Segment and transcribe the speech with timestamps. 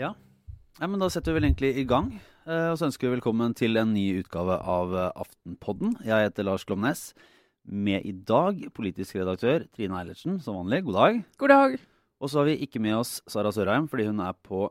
[0.00, 0.14] Ja.
[0.78, 2.06] ja, men da setter vi vel egentlig i gang.
[2.48, 5.90] Eh, og så ønsker vi velkommen til en ny utgave av eh, Aftenpodden.
[6.06, 7.10] Jeg heter Lars Glomnes.
[7.68, 10.80] Med i dag politisk redaktør Trine Eilertsen, som vanlig.
[10.86, 11.18] God dag.
[11.42, 11.76] God dag.
[12.16, 14.70] Og så har vi ikke med oss Sara Sørheim, fordi hun er på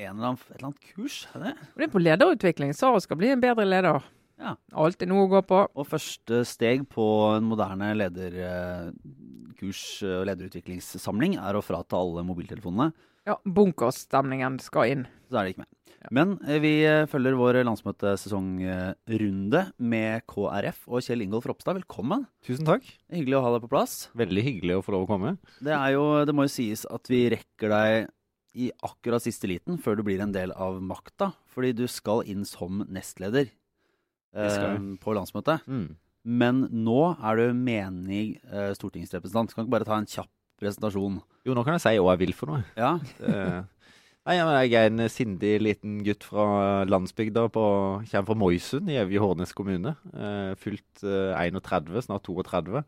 [0.00, 1.16] en eller annen, et eller annet kurs.
[1.34, 1.52] Er det?
[1.74, 2.72] Hun er på lederutvikling.
[2.76, 4.00] Sara skal bli en bedre leder.
[4.40, 4.56] Ja.
[4.72, 5.60] Alltid noe å gå på.
[5.76, 12.88] Og første steg på en moderne lederkurs og lederutviklingssamling er å frata alle mobiltelefonene.
[13.28, 15.04] Ja, bunkerstemningen skal inn.
[15.28, 15.74] Så er det ikke med.
[16.00, 16.10] Ja.
[16.16, 19.60] Men eh, vi eh, følger vår landsmøtesesongrunde
[19.92, 21.76] med KrF og Kjell Ingolf Ropstad.
[21.76, 22.24] Velkommen.
[22.46, 22.86] Tusen takk.
[23.12, 23.98] Hyggelig å ha deg på plass.
[24.16, 25.34] Veldig hyggelig å få lov å komme.
[25.60, 28.08] Det, er jo, det må jo sies at vi rekker deg
[28.56, 31.34] i akkurat siste liten før du blir en del av makta.
[31.52, 33.52] Fordi du skal inn som nestleder
[34.32, 35.68] eh, på landsmøtet.
[35.68, 35.90] Mm.
[36.40, 39.52] Men nå er du menig eh, stortingsrepresentant.
[39.52, 41.20] Kan ikke bare ta en kjapp presentasjon?
[41.46, 42.64] Jo, nå kan jeg si hva jeg vil for noe.
[42.78, 42.96] Ja,
[44.28, 47.46] Nei, men Jeg er en sindig liten gutt fra landsbygda.
[47.50, 47.64] På,
[48.04, 49.94] kommer fra Moisund i Evje Hårnes kommune.
[50.12, 52.82] Eh, fylt eh, 31, snart 32.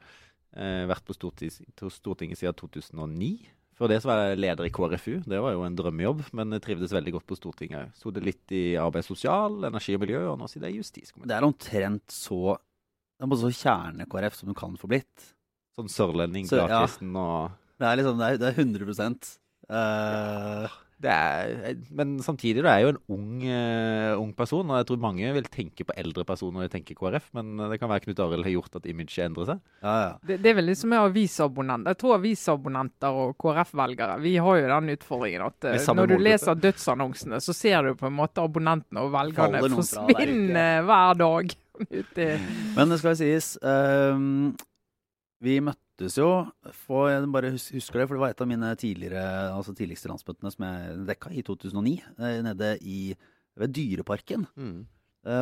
[0.52, 1.56] Eh, vært på Stortings,
[1.96, 3.32] Stortinget siden 2009.
[3.80, 5.14] Før det så var jeg leder i KrFU.
[5.24, 8.12] Det var jo en drømmejobb, men jeg trivdes veldig godt på Stortinget òg.
[8.12, 11.32] det litt i arbeid sosial, energi og miljø, og nå sitter jeg i justiskomiteen.
[11.32, 12.58] det er omtrent så
[13.22, 15.26] det er bare så kjerne-KrF som du kan få blitt.
[15.78, 16.82] Sånn sørlending, Så, ja.
[16.84, 17.52] og
[17.82, 19.10] Det er liksom, det er, det er 100
[19.74, 24.86] eh, Det er, men samtidig, du er jo en ung, uh, ung person, og jeg
[24.86, 28.04] tror mange vil tenke på eldre personer når de tenker KrF, men det kan være
[28.04, 29.64] Knut Arild har gjort at imaget endrer seg.
[29.82, 30.12] Ja, ja.
[30.22, 31.96] Det, det er vel liksom med avisabonnenter.
[31.96, 36.26] Jeg tror avisabonnenter og KrF-velgere vi har jo den utfordringen at eh, samme når du
[36.28, 41.56] leser dødsannonsene, så ser du på en måte abonnentene og velgerne forsvinne hver dag.
[41.90, 42.26] Ute.
[42.76, 44.52] Men det skal sies ehm,
[45.42, 46.28] Vi møttes jo
[46.84, 50.52] for, Jeg bare husker det, for det var et av mine tidligere Altså tidligste landsmøtene
[50.54, 51.94] som jeg dekka i 2009.
[52.18, 52.98] eh, Nede i
[53.58, 54.46] ved Dyreparken.
[54.56, 54.84] Mm.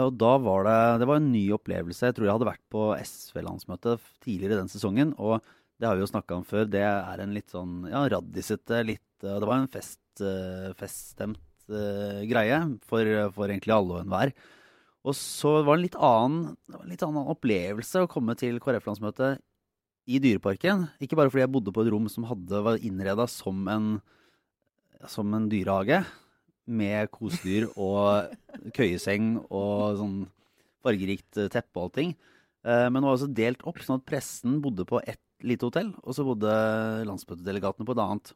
[0.03, 2.09] Og da var det Det var en ny opplevelse.
[2.09, 5.15] Jeg tror jeg hadde vært på SV-landsmøtet tidligere den sesongen.
[5.17, 5.41] Og
[5.81, 6.67] det har vi jo snakka om før.
[6.69, 11.71] Det er en litt sånn ja, raddisete, litt eh, Det var en fest, eh, feststemt
[11.73, 14.35] eh, greie for, for egentlig alle og enhver.
[15.09, 18.37] Og så var det en litt annen, det var en litt annen opplevelse å komme
[18.37, 19.41] til KrF-landsmøtet
[20.11, 20.89] i Dyreparken.
[21.03, 23.87] Ikke bare fordi jeg bodde på et rom som hadde, var innreda som en,
[25.11, 26.03] som en dyrehage.
[26.71, 28.35] Med kosedyr og
[28.77, 30.19] køyeseng og sånn
[30.85, 32.15] fargerikt eh, teppe og allting.
[32.65, 35.95] Eh, Men det var også delt opp, sånn at pressen bodde på ett lite hotell,
[36.05, 36.51] og så bodde
[37.09, 38.33] landsmøtedelegatene på et annet.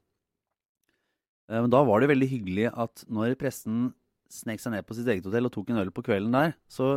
[1.51, 3.91] Eh, Men da var det veldig hyggelig at når pressen
[4.33, 6.97] snek seg ned på sitt eget hotell og tok en øl på kvelden der, så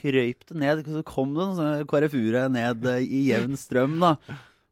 [0.00, 4.16] krøyp det ned, så kom det noen KrFU-ere ned eh, i jevn strøm, da,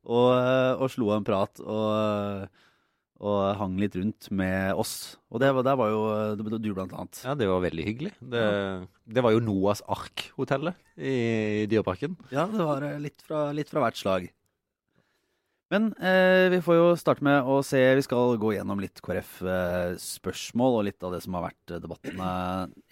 [0.05, 2.51] og, eh, og slo en prat, og,
[3.23, 5.17] og hang litt rundt med oss.
[5.31, 7.23] Og det var, der var jo eh, du blant annet.
[7.25, 8.13] Ja, det var veldig hyggelig.
[8.35, 8.45] Det,
[9.07, 11.17] det var jo Noas Ark-hotellet i,
[11.63, 12.19] i Dyreparken.
[12.35, 14.31] Ja, det var eh, litt fra, litt fra hvert slag.
[15.73, 20.75] Men eh, vi får jo starte med å se Vi skal gå gjennom litt KrF-spørsmål
[20.79, 22.33] og litt av det som har vært eh, debattene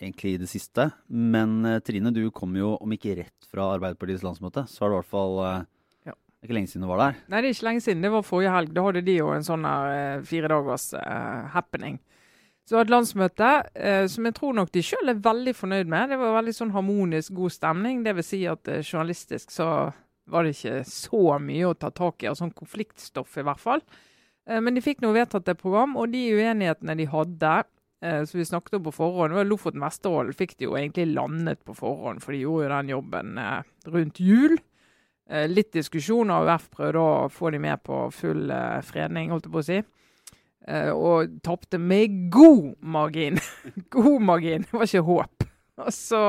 [0.00, 0.88] egentlig i det siste.
[1.12, 4.96] Men eh, Trine, du kom jo, om ikke rett fra Arbeiderpartiets landsmøte, så er det
[4.96, 5.58] i hvert fall eh,
[6.08, 6.16] Ja.
[6.16, 7.20] Det er ikke lenge siden du var der.
[7.28, 8.06] Nei, det er ikke lenge siden.
[8.06, 8.72] Det var forrige helg.
[8.76, 12.00] Da hadde de jo en sånn her, eh, fire dagers eh, happening.
[12.70, 16.12] Så et landsmøte eh, som jeg tror nok de sjøl er veldig fornøyd med.
[16.12, 18.04] Det var veldig sånn harmonisk, god stemning.
[18.06, 19.66] Det vil si at eh, journalistisk så
[20.30, 23.84] var det ikke så mye å ta tak i, av sånn konfliktstoff i hvert fall.
[24.48, 27.52] Eh, men de fikk nå vedtatt et program, og de uenighetene de hadde,
[28.02, 31.10] eh, som vi snakket om på forhånd, det var Lofoten Vesterålen fikk de jo egentlig
[31.12, 33.62] landet på forhånd, for de gjorde jo den jobben eh,
[33.94, 34.58] rundt jul.
[35.30, 38.48] Litt diskusjon, AUF prøvde å få de med på full
[38.82, 39.76] fredning, holdt jeg på å si.
[40.90, 43.38] Og tapte med god margin.
[43.94, 45.46] god margin, det var ikke håp.
[45.84, 46.24] Og så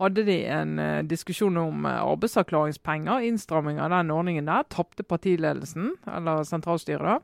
[0.00, 4.64] hadde de en eh, diskusjon om eh, arbeidsavklaringspenger, innstramming av den ordningen der.
[4.72, 7.20] Tapte partiledelsen, eller sentralstyret, da.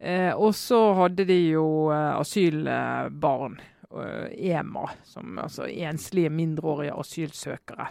[0.00, 3.58] Eh, og så hadde de jo eh, asylbarn,
[3.90, 7.88] eh, EMA, som altså enslige mindreårige asylsøkere.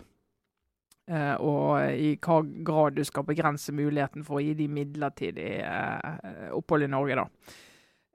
[1.07, 5.51] Eh, og i hva grad du skal begrense muligheten for å gi de midlertidig
[6.55, 7.55] opphold i Norge, da.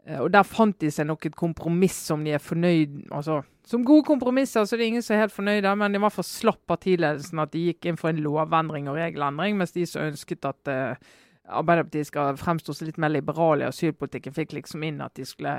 [0.06, 3.84] Eh, og der fant de seg nok et kompromiss som de er fornøyd Altså, som
[3.87, 6.62] gode kompromisser, så det er ingen som er helt fornøyde, men i hvert fall slapp
[6.66, 10.70] partiledelsen at de gikk inn for en lovendring og regelendring, mens de som ønsket at
[10.72, 11.12] uh,
[11.46, 15.54] Arbeiderpartiet skal fremstå som litt mer liberale i asylpolitikken, fikk liksom inn at de skulle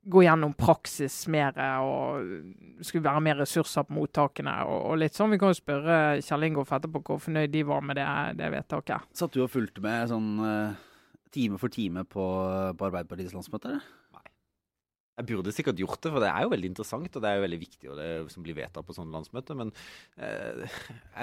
[0.00, 5.34] gå gjennom praksis mer, og skulle være mer ressurser på mottakene og, og litt sånn.
[5.34, 8.06] Vi kan jo spørre Kjell Ingolf etterpå hvor fornøyd de var med det,
[8.38, 9.10] det vedtaket.
[9.16, 10.78] Satt du og fulgte med sånn eh,
[11.34, 12.26] time for time på,
[12.76, 13.70] på Arbeiderpartiets landsmøte?
[13.70, 13.88] eller?
[15.20, 17.42] Jeg burde sikkert gjort det, for det er jo veldig interessant, og det er jo
[17.44, 19.58] veldig viktig og det som blir vedtatt på sånne landsmøter.
[19.58, 19.72] Men
[20.16, 20.78] eh,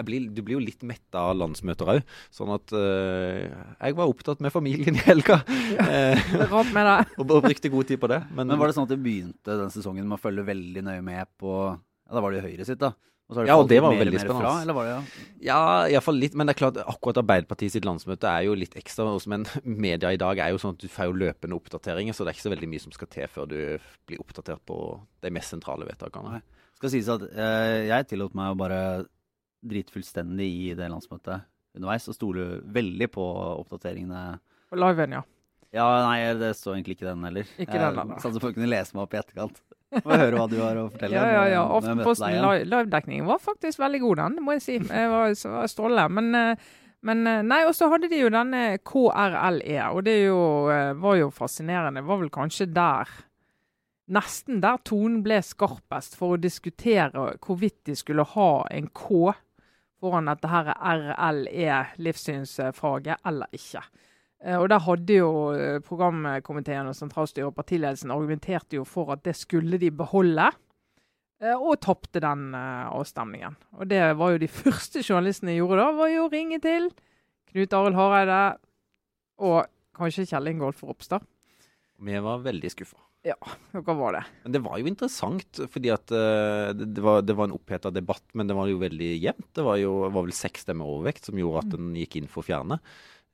[0.06, 2.13] blir, du blir jo litt mett av landsmøter òg.
[2.33, 5.42] Sånn at eh, jeg var opptatt med familien i helga.
[5.68, 6.13] Ja,
[6.48, 6.94] Rart med det.
[7.19, 8.21] og, og brukte god tid på det.
[8.30, 11.03] Men, men var det sånn at du begynte den sesongen med å følge veldig nøye
[11.03, 12.94] med på Ja, da var det jo Høyre sitt, da.
[13.27, 14.44] Og så har ja, og det var mer, veldig spennende.
[14.45, 15.24] Fra, eller var det, ja?
[15.50, 16.35] ja, iallfall litt.
[16.39, 19.09] Men det er klart, akkurat Arbeiderpartiet sitt landsmøte er jo litt ekstra.
[19.27, 19.44] Men
[19.88, 22.38] media i dag er jo sånn at du får jo løpende oppdateringer, så det er
[22.38, 23.59] ikke så veldig mye som skal til før du
[24.07, 24.79] blir oppdatert på
[25.27, 26.39] de mest sentrale vedtakene.
[26.39, 28.81] Det Skal sies at eh, jeg tillot meg å bare
[29.68, 31.44] drite fullstendig i det landsmøtet
[31.77, 33.25] underveis, og stole veldig på
[33.57, 34.38] oppdateringene.
[34.71, 35.25] På liven, ja.
[35.75, 37.50] Ja, nei, det står egentlig ikke den heller.
[37.59, 39.59] Ikke den, jeg Sånn at folk kunne lese meg opp i etterkant.
[39.95, 41.16] Få høre hva du har å fortelle.
[41.16, 41.62] Ja, ja, ja.
[41.78, 42.36] Aftenposten
[42.68, 44.75] livedekningen var faktisk veldig god, den, må jeg si.
[44.81, 46.07] Jeg var, var strålende.
[46.18, 46.68] Men, eh,
[47.07, 50.42] men eh, Nei, og så hadde de jo denne KRLE, og det jo,
[50.74, 52.01] eh, var jo fascinerende.
[52.01, 53.16] Det var vel kanskje der
[54.07, 57.10] Nesten der tonen ble skarpest for å diskutere
[57.44, 59.34] hvorvidt de skulle ha en K
[60.00, 63.81] foran dette her RLE, livssynsfaget, eller ikke.
[64.44, 69.24] Eh, og Der hadde jo eh, programkomiteen og sentralstyret og partiledelsen argumenterte jo for at
[69.25, 70.51] det skulle de beholde.
[71.42, 73.57] Eh, og tapte den avstemningen.
[73.78, 76.92] Og det var jo de første journalistene gjorde da, var jo å ringe til
[77.51, 78.44] Knut Arild Hareide
[79.38, 79.68] og
[79.98, 81.25] kanskje Kjell Ingolf Ropstad.
[81.98, 83.00] Vi var veldig skuffa.
[83.25, 83.36] Ja,
[83.74, 84.22] hva var det?
[84.45, 88.24] Men Det var jo interessant, fordi at uh, det, var, det, var, en oppheta debatt,
[88.38, 89.50] men det var jo veldig jevnt.
[89.57, 92.44] Det var jo var vel seks stemmer overvekt som gjorde at den gikk inn for
[92.44, 92.80] å fjerne.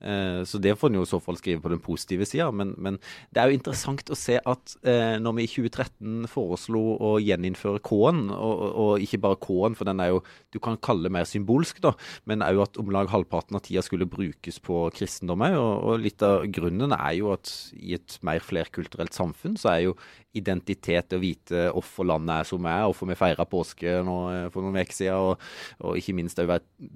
[0.03, 2.49] Eh, så det får en jo i så fall skrive på den positive sida.
[2.51, 2.99] Men, men,
[3.33, 7.81] det er jo interessant å se at eh, når vi i 2013 foreslo å gjeninnføre
[7.85, 10.23] K-en, og, og, ikke bare K-en, for den er jo
[10.53, 11.93] du kan kalle det mer symbolsk, da,
[12.29, 15.57] men òg at om lag halvparten av tida skulle brukes på kristendom òg.
[15.59, 19.87] Og, og, litt av grunnen er jo at i et mer flerkulturelt samfunn så er
[19.87, 19.97] jo
[20.33, 24.65] identitet å vite hvorfor landet er som er, hvorfor vi feira påske nå, eh, for
[24.65, 25.43] noen uker siden, og,
[25.79, 26.55] og, ikke minst òg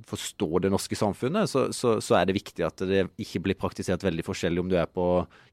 [0.09, 4.03] forstå det norske samfunnet, så, så, så, er det viktig at det ikke blir praktisert
[4.05, 5.05] veldig forskjellig om du er på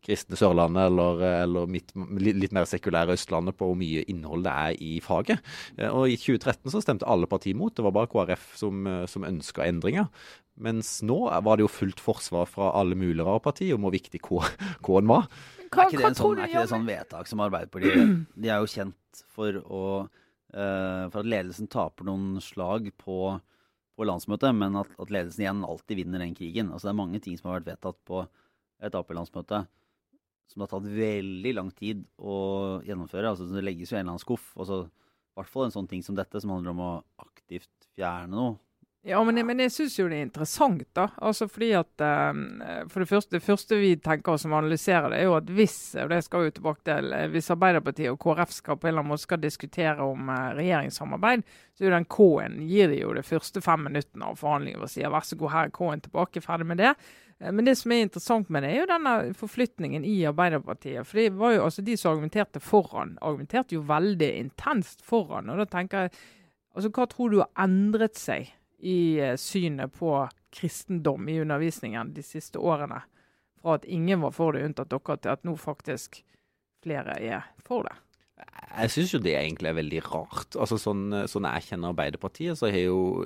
[0.05, 4.79] kristne Sørlandet eller, eller mitt, litt mer sekulære Østlandet på hvor mye innhold det er
[4.85, 5.43] i faget.
[5.79, 9.05] Eh, og I 2013 så stemte alle partier mot, det var bare KrF som, eh,
[9.11, 10.09] som ønska endringer.
[10.55, 14.21] Mens nå var det jo fullt forsvar fra alle mulige rare partier om hvor viktig
[14.23, 15.27] K-en var.
[15.75, 18.63] Hva, er ikke det, en sånn, er ikke det sånn vedtak som Arbeiderpartiet De er
[18.63, 19.83] jo kjent for, å,
[20.55, 23.35] uh, for at ledelsen taper noen slag på,
[23.95, 26.73] på landsmøtet, men at, at, ledelsen igjen alltid vinner den krigen.
[26.73, 28.25] Altså Det er mange ting som har vært vedtatt på
[28.85, 29.65] et Ap-landsmøte
[30.51, 32.37] som det har tatt veldig lang tid å
[32.85, 33.33] gjennomføre.
[33.33, 34.51] Altså Det legges jo en eller annen skuff.
[34.61, 36.93] Altså, I hvert fall en sånn ting som dette, som handler om å
[37.25, 38.59] aktivt fjerne noe.
[39.07, 41.11] Ja, men, men jeg syns jo det er interessant, da.
[41.21, 45.19] Altså fordi at um, For det første, det første vi tenker oss som analyserer det,
[45.19, 48.55] er jo at hvis og det skal jo tilbake til, eh, hvis Arbeiderpartiet og KrF
[48.57, 52.09] skal på en eller annen måte skal diskutere om uh, regjeringssamarbeid, så er jo den
[52.17, 55.53] K-en gir de jo de første fem minuttene av forhandlingene og sier vær så god,
[55.59, 56.97] her er K-en tilbake, ferdig med det.
[57.45, 61.05] Men det som er interessant med det, er jo denne forflytningen i Arbeiderpartiet.
[61.05, 65.53] For det var jo, altså De som argumenterte foran, argumenterte jo veldig intenst foran.
[65.53, 66.17] Og da tenker jeg,
[66.73, 72.23] altså Hva tror du har endret seg i eh, synet på kristendom i undervisningen de
[72.23, 73.03] siste årene.
[73.63, 76.21] Fra at ingen var for det, unntatt dere, til at nå faktisk
[76.85, 77.95] flere er for det.
[78.75, 80.57] Jeg syns jo det egentlig er veldig rart.
[80.59, 83.23] Altså Sånn, sånn jeg kjenner Arbeiderpartiet, så har jo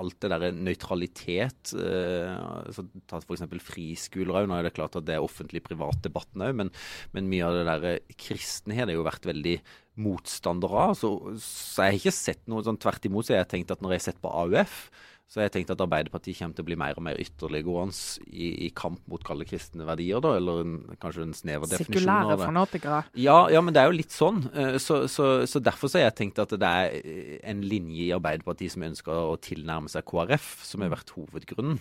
[0.00, 2.32] alt det derre nøytralitet eh,
[2.72, 3.44] så Ta f.eks.
[3.66, 4.48] friskoler òg.
[4.48, 6.72] Nå er det klart at det er offentlig-privat-debatten òg, men,
[7.12, 9.58] men, mye av det derre kristne har jo vært veldig
[10.02, 10.96] motstander av.
[10.96, 13.28] Så, så jeg har ikke sett noe sånn tvert imot.
[13.28, 14.86] Så jeg har tenkt at når jeg har sett på AUF,
[15.32, 18.68] så jeg tenkte at Arbeiderpartiet kommer til å bli mer og mer ytterliggående i, i
[18.76, 22.98] kamp mot kalde kristne verdier, da, eller en, kanskje en snever definisjon Sekulære fanatikere.
[23.16, 24.42] Ja, ja, men det er jo litt sånn.
[24.52, 28.10] Eh, så, så, så derfor så har jeg tenkt at det er eh, en linje
[28.10, 31.80] i Arbeiderpartiet som ønsker å tilnærme seg KrF, som har vært hovedgrunnen.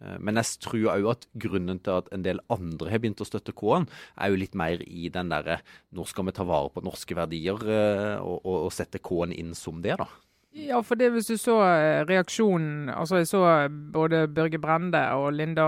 [0.00, 3.28] Eh, men jeg tror òg at grunnen til at en del andre har begynt å
[3.28, 5.60] støtte K-en, er jo litt mer i den derre
[5.92, 9.84] Nå skal vi ta vare på norske verdier og, og, og sette K-en inn som
[9.84, 10.08] det, da.
[10.56, 15.02] Ja, for det hvis du så eh, reaksjonen altså Jeg så eh, både Børge Brende
[15.18, 15.66] og Linda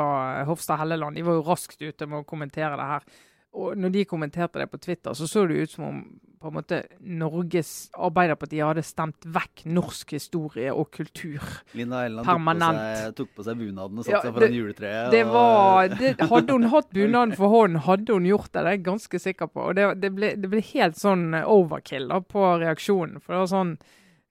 [0.49, 1.19] Hofstad Helleland.
[1.19, 3.11] De var jo raskt ute med å kommentere det her.
[3.59, 6.01] Og når de kommenterte det på Twitter, så så det ut som om
[6.39, 11.43] på en måte Norges Arbeiderparti hadde stemt vekk norsk historie og kultur
[11.75, 12.79] Linda Helleland permanent.
[12.79, 15.11] Tok på seg, tok på seg bunaden og satte ja, seg foran juletreet.
[15.15, 18.61] Det var, det, hadde hun hatt bunaden for hånden, hadde hun gjort det.
[18.61, 19.65] Det er jeg ganske sikker på.
[19.67, 23.19] Og det, det, ble, det ble, helt sånn overkill da, på reaksjonen.
[23.25, 23.75] For det var sånn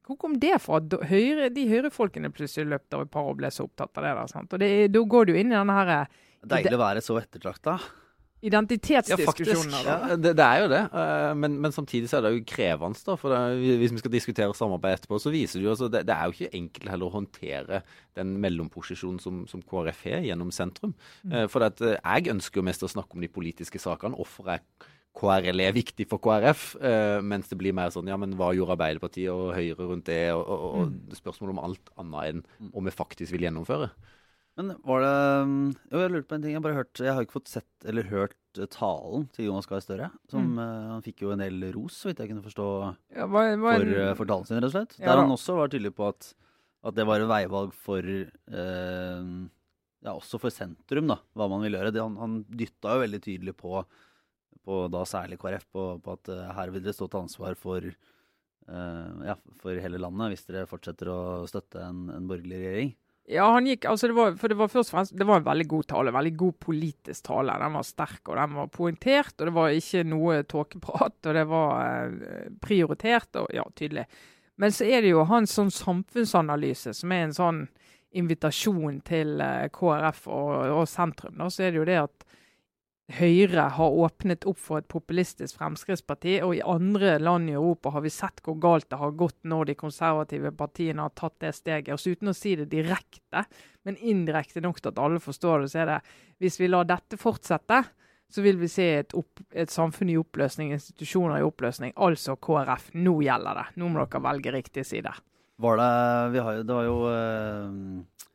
[0.08, 0.80] hvor kom det fra?
[1.12, 4.16] Høyre, de høyrefolkene plutselig løpte av et par og ble så opptatt av det.
[4.22, 4.56] Da, sant?
[4.56, 5.94] Og det, da går du inn i denne her...
[6.48, 7.78] Deilig å være så ettertrakta.
[8.48, 9.84] identitetsdiskusjoner.
[9.84, 9.96] da.
[10.12, 10.82] Ja, det, det er jo det.
[11.02, 13.00] eh, Men, men samtidig så er det jo krevende.
[13.06, 16.04] da, for det, Hvis vi skal diskutere samarbeid etterpå, så viser det jo altså, det,
[16.08, 17.82] det er jo ikke enkelt heller å håndtere
[18.18, 20.94] den mellomposisjonen som, som KrF har gjennom sentrum.
[21.26, 21.40] Mm.
[21.52, 24.18] For at, eh, jeg ønsker jo mest å snakke om de politiske sakene.
[24.18, 24.64] Hvorfor er
[25.18, 28.76] KRL er viktig for KrF, eh, mens det blir mer sånn ja, men hva gjorde
[28.78, 30.76] Arbeiderpartiet og Høyre rundt det, og, og,
[31.10, 33.90] og spørsmål om alt annet enn om vi faktisk vil gjennomføre.
[34.58, 36.54] Men var det mm, Jo, jeg lurte på en ting.
[36.56, 39.84] Jeg, bare hørt, jeg har ikke fått sett eller hørt eh, talen til Jonas Gahr
[39.86, 40.08] Støre.
[40.34, 40.62] Som, Mm.
[40.64, 42.66] eh, han fikk jo en del ros, så vidt jeg kunne forstå,
[43.20, 44.98] Ja, hva- hva- for, for talen sin, rett og slett.
[44.98, 46.32] Ja Der han også var tydelig på at,
[46.90, 49.22] at det var et veivalg for eh,
[50.06, 51.92] Ja, også for sentrum, da, hva man vil gjøre.
[51.94, 53.82] Det, han, han dytta jo veldig tydelig på,
[54.64, 57.88] på da særlig KrF, på, på at eh, her vil dere stå til ansvar for
[57.88, 62.96] uh, ja, for hele landet hvis dere fortsetter å støtte en, en borgerlig regjering.
[63.28, 65.48] Ja, han gikk, altså det var, for det var først og fremst, det var en
[65.50, 67.58] veldig god tale, veldig god politisk tale.
[67.60, 71.44] Den var sterk, og den var poengtert, og det var ikke noe tåkeprat, og det
[71.52, 74.06] var eh, prioritert, og ja, tydelig.
[74.64, 77.62] Men så er det jo hans sånn samfunnsanalyse, som er en sånn
[78.16, 79.44] invitasjon til
[79.76, 81.36] KrF og, og sentrum.
[81.38, 82.27] Da, så er det jo det at
[83.08, 88.04] Høyre har åpnet opp for et populistisk Fremskrittsparti, og i andre land i Europa har
[88.04, 91.94] vi sett hvor galt det har gått når de konservative partiene har tatt det steget.
[91.96, 93.46] Og så uten å si det direkte,
[93.88, 96.02] men indirekte nok til at alle forstår det, så er det
[96.44, 97.80] hvis vi lar dette fortsette,
[98.28, 101.96] så vil vi se et, opp, et samfunn i oppløsning, institusjoner i oppløsning.
[101.96, 102.90] Altså KrF.
[103.00, 103.66] Nå gjelder det.
[103.80, 105.16] Nå må dere velge riktig side.
[105.64, 105.92] Var det
[106.36, 108.28] vi har, Det var jo eh,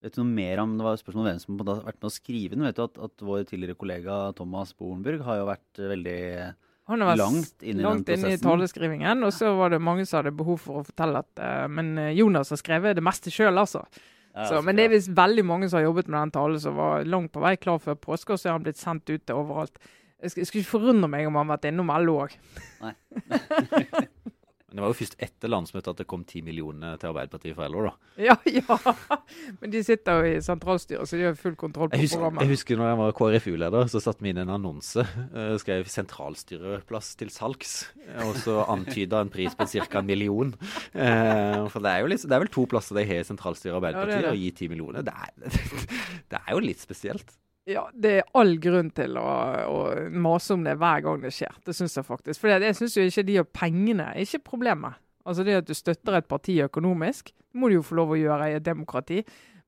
[0.00, 2.08] Vet du noe mer om Det var et spørsmål om hvem som har vært med
[2.08, 2.64] å skrive den.
[2.64, 6.20] Vet du at, at vår tidligere kollega Thomas Borenburg har jo vært eh, veldig
[6.90, 9.82] Han har vært langt inn i langt den inn i taleskrivingen, og så var det
[9.84, 13.04] mange som hadde behov for å fortelle at uh, Men eh, Jonas har skrevet det
[13.04, 13.84] meste sjøl, altså.
[14.30, 16.76] Ja, Så, men det er visst veldig mange som har jobbet med den talen, som
[16.78, 19.36] var langt på vei klar før påske, og så er han blitt sendt ut til
[19.36, 19.80] overalt.
[20.22, 22.36] Jeg skulle ikke forundre meg om han har vært innom LO òg.
[24.70, 27.66] Men det var jo først etter landsmøtet at det kom ti millioner til Arbeiderpartiet for
[27.72, 27.92] LO, da.
[28.22, 28.76] Ja, ja.
[29.58, 32.44] Men de sitter jo i sentralstyret, så de har full kontroll på Jeg husker, programmet.
[32.46, 35.02] jeg husker når jeg var KrFU-leder, så satte vi inn en annonse.
[35.34, 37.74] Uh, skrev 'sentralstyreplass til salgs',
[38.06, 39.98] eh, og så antyda en pris på ca.
[39.98, 40.54] en million.
[40.94, 43.74] Uh, for det er jo litt, det er vel to plasser de har i sentralstyret
[43.74, 44.38] og Arbeiderpartiet, Ja, det det.
[44.38, 45.02] og gi ti millioner.
[45.02, 45.30] Det er,
[46.30, 47.34] det er jo litt spesielt.
[47.68, 49.26] Ja, det er all grunn til å,
[49.68, 51.60] å mase om det hver gang det skjer.
[51.66, 52.40] Det syns jeg faktisk.
[52.40, 54.98] For jeg syns jo ikke de og pengene er ikke problemet.
[55.28, 58.50] Altså det at du støtter et parti økonomisk, må du jo få lov å gjøre
[58.50, 59.20] i et demokrati.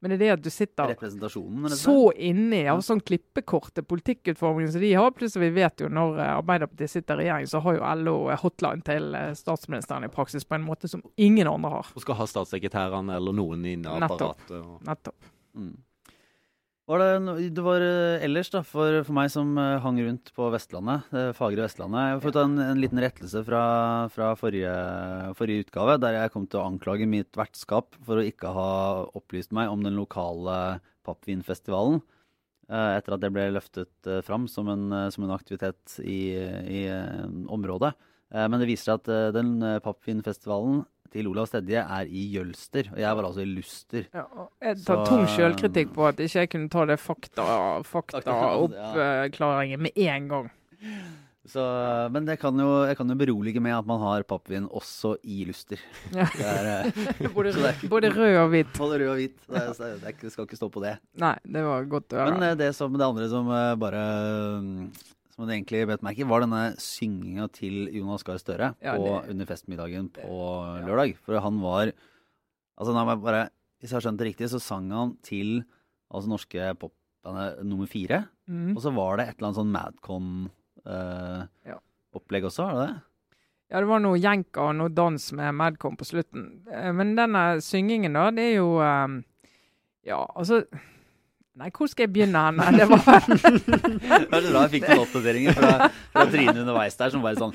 [0.03, 4.91] Men det er det at du sitter så inni av sånn klippekort politikkutformingen som de
[4.99, 5.13] har.
[5.15, 8.83] Plutselig vi vet jo når eh, Arbeiderpartiet sitter i regjering, så har jo LO hotline
[8.83, 11.93] til eh, statsministeren i praksis på en måte som ingen andre har.
[11.95, 14.09] Og skal ha statssekretærene eller noen inn i Nettopp.
[14.09, 14.59] apparatet.
[14.59, 14.83] Og...
[14.91, 15.31] Nettopp.
[15.55, 15.77] Mm.
[16.91, 20.49] Var det, det var eh, ellers, da, for, for meg som eh, hang rundt på
[20.51, 23.61] Vestlandet, det fagre Vestlandet Jeg har fått en, en liten rettelse fra,
[24.11, 24.73] fra forrige,
[25.39, 28.73] forrige utgave, der jeg kom til å anklage mitt vertskap for å ikke ha
[29.15, 30.57] opplyst meg om den lokale
[31.07, 32.01] pappvinfestivalen.
[32.67, 36.35] eh, Etter at det ble løftet eh, fram som en, eh, som en aktivitet i,
[36.35, 37.95] i eh, området.
[38.35, 40.83] Eh, Men det viser seg at eh, den eh, pappvinfestivalen
[41.13, 44.07] til Olav Stedje er i Jølster, og jeg var altså i Luster.
[44.17, 44.25] Ja,
[44.65, 47.49] jeg tar Så, tung eh, sjølkritikk på at ikke jeg kunne ta det fakta,
[47.85, 49.77] Fakta, ja.
[49.77, 50.49] med en gang.
[51.43, 51.59] Så,
[52.15, 55.41] men jeg kan jo, jeg kan jo berolige med at man har pappvin også i
[55.49, 55.81] Luster.
[56.15, 56.29] Ja.
[56.39, 58.71] Det er eh, Både, Så det er både rød og hvit.
[58.79, 59.35] både rød og hvit.
[59.49, 60.95] Det, er, det ikke- skal ikke stå på det.
[61.19, 62.37] Nei, det var godt å høre.
[62.37, 64.05] Men eh, det, som, det andre som eh, bare
[64.63, 64.87] mm,
[65.43, 69.03] Som det egentlig bet meg ikke, var denne synginga til Jonas Gahr Støre Ja, på,
[69.03, 70.23] det- under festmiddagen på
[70.87, 71.17] lørdag.
[71.19, 71.91] For han var
[72.79, 73.49] Altså, jeg bare,
[73.81, 75.65] hvis jeg har skjønt det riktig, så sang han til
[76.15, 78.29] altså norske popbandet nummer fire.
[78.49, 78.77] Mm.
[78.77, 79.75] Og så var det et eller annet sånn
[80.87, 82.49] Madcon-opplegg Ja.
[82.49, 83.03] også, var det det?
[83.71, 86.63] Ja, det var noe jenka og noe dans med Madcon på slutten.
[86.71, 89.25] Eh, Men denne syngingen, da, det er jo um,
[90.05, 90.65] Ja, altså
[91.61, 92.61] Nei, hvor skal jeg begynne hen?
[92.79, 93.03] Det var
[94.33, 97.53] var bra jeg fikk noen oppdateringer fra, fra Trine underveis der, som bare sånn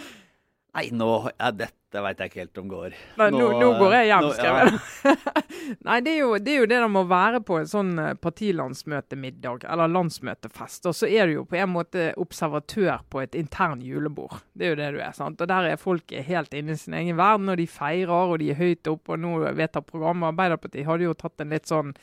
[0.78, 2.96] Nei, nå ja, Dette veit jeg ikke helt om går.
[3.18, 5.16] Nei, nå, nå går jeg hjem, skrev jeg.
[5.88, 8.12] Nei, det er, jo, det er jo det de må være på en sånn eh,
[8.22, 13.82] partilandsmøtemiddag, eller landsmøtefest, og så er du jo på en måte observatør på et intern
[13.82, 14.44] julebord.
[14.54, 15.18] Det er jo det du er.
[15.18, 15.42] sant?
[15.42, 18.52] Og der er folk helt inne i sin egen verden, og de feirer, og de
[18.54, 20.30] er høyt oppe, og nå vedtar programmet.
[20.36, 21.96] Arbeiderpartiet hadde jo tatt en litt sånn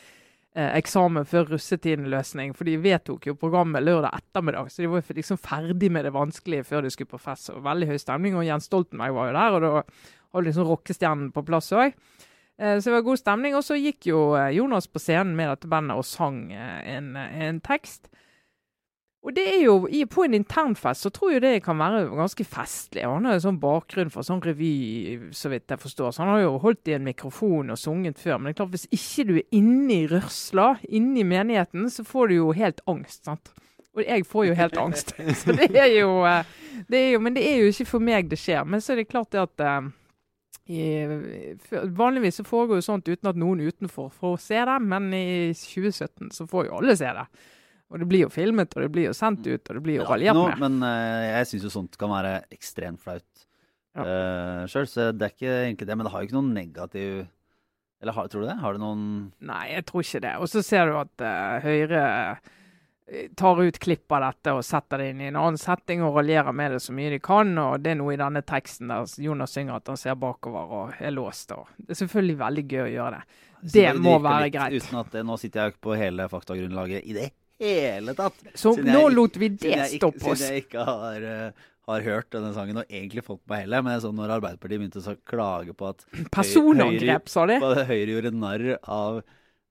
[0.54, 5.90] eksamen før russetiden-løsning, for de vedtok jo programmet lørdag ettermiddag, så de var liksom ferdig
[5.90, 7.50] med det vanskelige før de skulle på fest.
[7.50, 9.72] Og veldig høy stemning, og Jens Stoltenberg var jo der, og da
[10.34, 11.96] hadde liksom rockestjernen på plass òg.
[12.58, 13.54] Eh, Så det var god stemning.
[13.54, 17.16] Og så gikk jo eh, Jonas på scenen med dette bandet og sang eh, en,
[17.16, 18.10] en tekst.
[19.24, 23.06] Og det er jo, På en internfest så tror jeg det kan være ganske festlig.
[23.08, 26.12] Han har jo sånn bakgrunn for sånn revy, så vidt jeg forstår.
[26.12, 28.36] Så han har jo holdt i en mikrofon og sunget før.
[28.36, 32.04] Men det er klart, hvis ikke du er inne i rørsla, inne i menigheten, så
[32.04, 33.24] får du jo helt angst.
[33.24, 33.54] sant?
[33.94, 35.14] Og jeg får jo helt angst.
[35.40, 36.44] Så det er jo, eh,
[36.90, 38.64] det er jo Men det er jo ikke for meg det skjer.
[38.66, 39.92] Men så er det klart det at eh,
[40.74, 40.80] i,
[41.94, 46.32] vanligvis så foregår jo sånt uten at noen utenfor får se det, men i 2017
[46.32, 47.26] så får jo alle se det.
[47.94, 50.06] Og det blir jo filmet, og det blir jo sendt ut, og det blir jo
[50.08, 50.62] raljert med.
[50.64, 53.44] men uh, jeg syns jo sånt kan være ekstremt flaut
[53.94, 54.02] Ja.
[54.02, 55.94] uh, sjøl, så det er ikke egentlig det.
[55.94, 57.12] Men det har jo ikke noen negativ
[58.02, 58.56] Eller har, tror du det?
[58.58, 59.04] Har det noen
[59.46, 60.32] Nei, jeg tror ikke det.
[60.42, 62.00] Og så ser du at uh, Høyre
[63.06, 66.18] eh, tar ut klipp av dette og setter det inn i en annen setting og
[66.18, 67.54] raljerer med det så mye de kan.
[67.62, 70.98] Og det er noe i denne teksten der Jonas synger at han ser bakover og
[70.98, 71.54] er låst.
[71.54, 73.40] Og det er selvfølgelig veldig gøy å gjøre det.
[73.62, 74.74] Det det må være greit.
[74.82, 77.30] Uten at Nå sitter jeg ikke på hele faktagrunnlaget i det
[77.64, 78.36] hele tatt.
[78.54, 80.38] Så Siden nå ikke- lot vi det jeg stoppe oss.
[80.40, 83.82] Siden jeg ikke har, eh, har hørt denne sangen og egentlig fått på heller.
[83.82, 87.58] Men sånn når Arbeiderpartiet begynte å klage på at Personangrep, sa de.
[87.60, 89.22] på Høyre gjorde narr av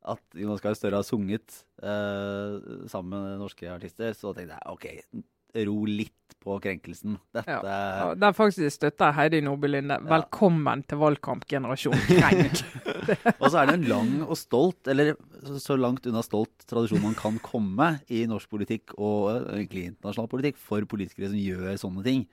[0.06, 2.60] at Jonas Gahr Støre har sunget uh,
[2.92, 5.24] sammen med norske artister, så tenkte jeg OK,
[5.68, 6.12] ro litt
[6.44, 7.18] på krenkelsen.
[7.32, 9.96] Dette Ja, Der faktisk støtter jeg Heidi Nordby Linde.
[10.10, 12.64] Velkommen til valgkampgenerasjon krenk.
[13.42, 15.14] Og så er det en lang og stolt, eller
[15.60, 20.58] så- langt unna stolt tradisjon man kan komme i norsk politikk og egentlig internasjonal politikk
[20.60, 22.26] for politikere som gjør sånne ting.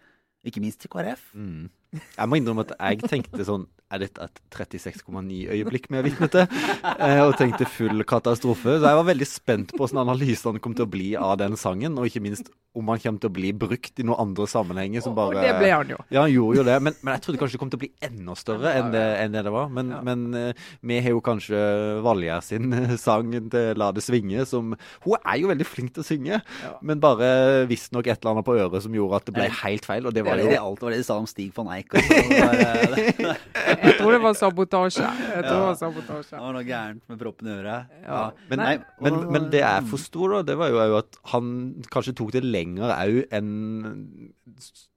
[0.46, 1.30] Ikke minst til KrF.
[1.36, 1.68] Mm.
[1.92, 6.47] Jeg må innrømme at jeg tenkte sånn Er dette et 36,9-øyeblikk vi er vitne til?
[7.00, 8.75] Eh, og tenkte full katastrofe.
[8.80, 11.94] Så jeg var veldig spent på hvordan analysene kom til å bli av den sangen.
[11.99, 15.14] Og ikke minst om han kommer til å bli brukt i noen andre sammenhenger som
[15.14, 15.97] Og bare det ble han jo.
[16.12, 17.90] Ja, han gjorde jo det, men, men jeg trodde kanskje det kom til å bli
[18.06, 19.70] enda større enn det, enn det det var.
[19.75, 20.00] Men, Ja.
[20.06, 20.52] men eh,
[20.87, 21.59] vi har jo kanskje
[22.04, 26.04] Valgjerd sin eh, sang til 'La det svinge', som Hun er jo veldig flink til
[26.04, 26.75] å synge, Ja.
[26.82, 30.06] men bare visstnok et eller annet på øret som gjorde at det ble helt feil.
[30.06, 31.91] Og det Det var jo det alt var det de sa om Stig van Eijk.
[31.97, 32.04] Det
[32.38, 33.36] var, eh, det,
[33.80, 35.06] Jeg tror det var sabotasje.
[35.06, 36.34] Jeg tror det var sabotasje.
[36.34, 37.99] det var noe gærent med proppen i øret.
[38.04, 38.23] Ja.
[38.50, 41.52] Men, Nei, men, men det jeg forsto, da, det var jo at han
[41.93, 43.52] kanskje tok det lenger òg enn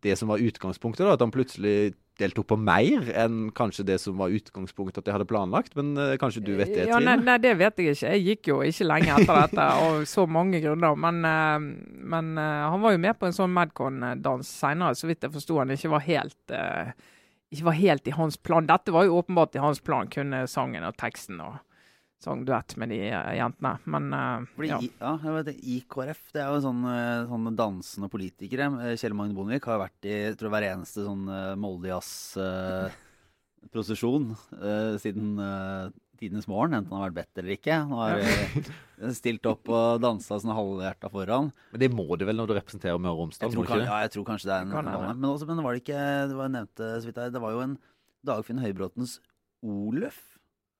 [0.04, 1.06] det som var utgangspunktet.
[1.06, 5.16] da, At han plutselig deltok på mer enn kanskje det som var utgangspunktet at jeg
[5.16, 5.74] hadde planlagt.
[5.80, 7.28] Men uh, kanskje du vet det, ja, nei, Trine?
[7.32, 8.12] nei, det vet jeg ikke.
[8.12, 11.00] Jeg gikk jo ikke lenge etter dette av så mange grunner.
[11.08, 15.26] Men, uh, men uh, han var jo med på en sånn Madcon-dans seinere, så vidt
[15.26, 16.56] jeg forsto han ikke var helt
[17.54, 18.68] ikke var helt i hans plan.
[18.70, 21.54] Dette var jo åpenbart i hans plan, kunne sangen og teksten og
[22.24, 23.74] sang duett med de eh, jentene.
[23.84, 24.78] Men uh, Fordi ja.
[24.80, 28.66] i, ja, jeg vet, det, I KrF det er jo sånn, eh, sånne dansende politikere.
[28.80, 34.26] Eh, Kjell Magne Bondevik har vært i jeg tror hver eneste sånn uh, Moldejazz-prosesjon
[35.04, 35.86] siden eh,
[36.20, 37.78] tidenes morgen, enten han har vært bedt eller ikke.
[37.88, 41.50] Han har eh, stilt opp og dansa sånn halvhjerta foran.
[41.74, 43.50] Men det må det vel når du representerer Møre og Romsdal?
[43.50, 45.00] Jeg tror, kan, ja, jeg tror kanskje det er en Kan ja.
[45.10, 47.56] men, også, men det var det ikke Det var nevnte så vidt jeg, det var
[47.56, 47.78] jo en
[48.24, 49.18] Dagfinn Høybråtens
[49.64, 50.22] Oløf.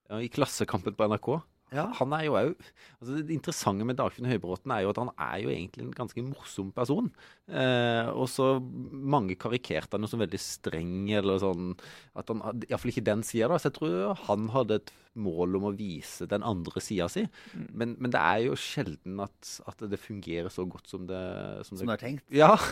[0.08, 1.28] Ja, I Klassekampen på NRK.
[1.74, 1.88] Ja.
[1.98, 5.38] Han er jo òg altså Det interessante med Dagfinn Høybråten er jo at han er
[5.42, 7.10] jo egentlig en ganske morsom person.
[7.48, 11.72] Eh, og så mange karikerte han jo som veldig streng, eller sånn
[12.16, 13.58] at han, Iallfall ikke den sida, da.
[13.60, 17.26] Så jeg tror han hadde et mål om å vise den andre sida si.
[17.54, 17.66] Mm.
[17.70, 21.22] Men, men det er jo sjelden at, at det fungerer så godt som det
[21.68, 22.26] Som Som det er tenkt.
[22.34, 22.54] ja.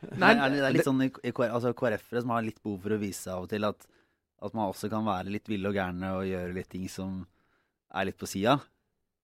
[0.20, 3.00] Nei, det, er, det er litt sånn altså KrF-ere som har litt behov for å
[3.00, 3.84] vise av og til at,
[4.40, 7.20] at man også kan være litt ville og gærne og gjøre litt ting som
[7.90, 8.58] er litt på sida.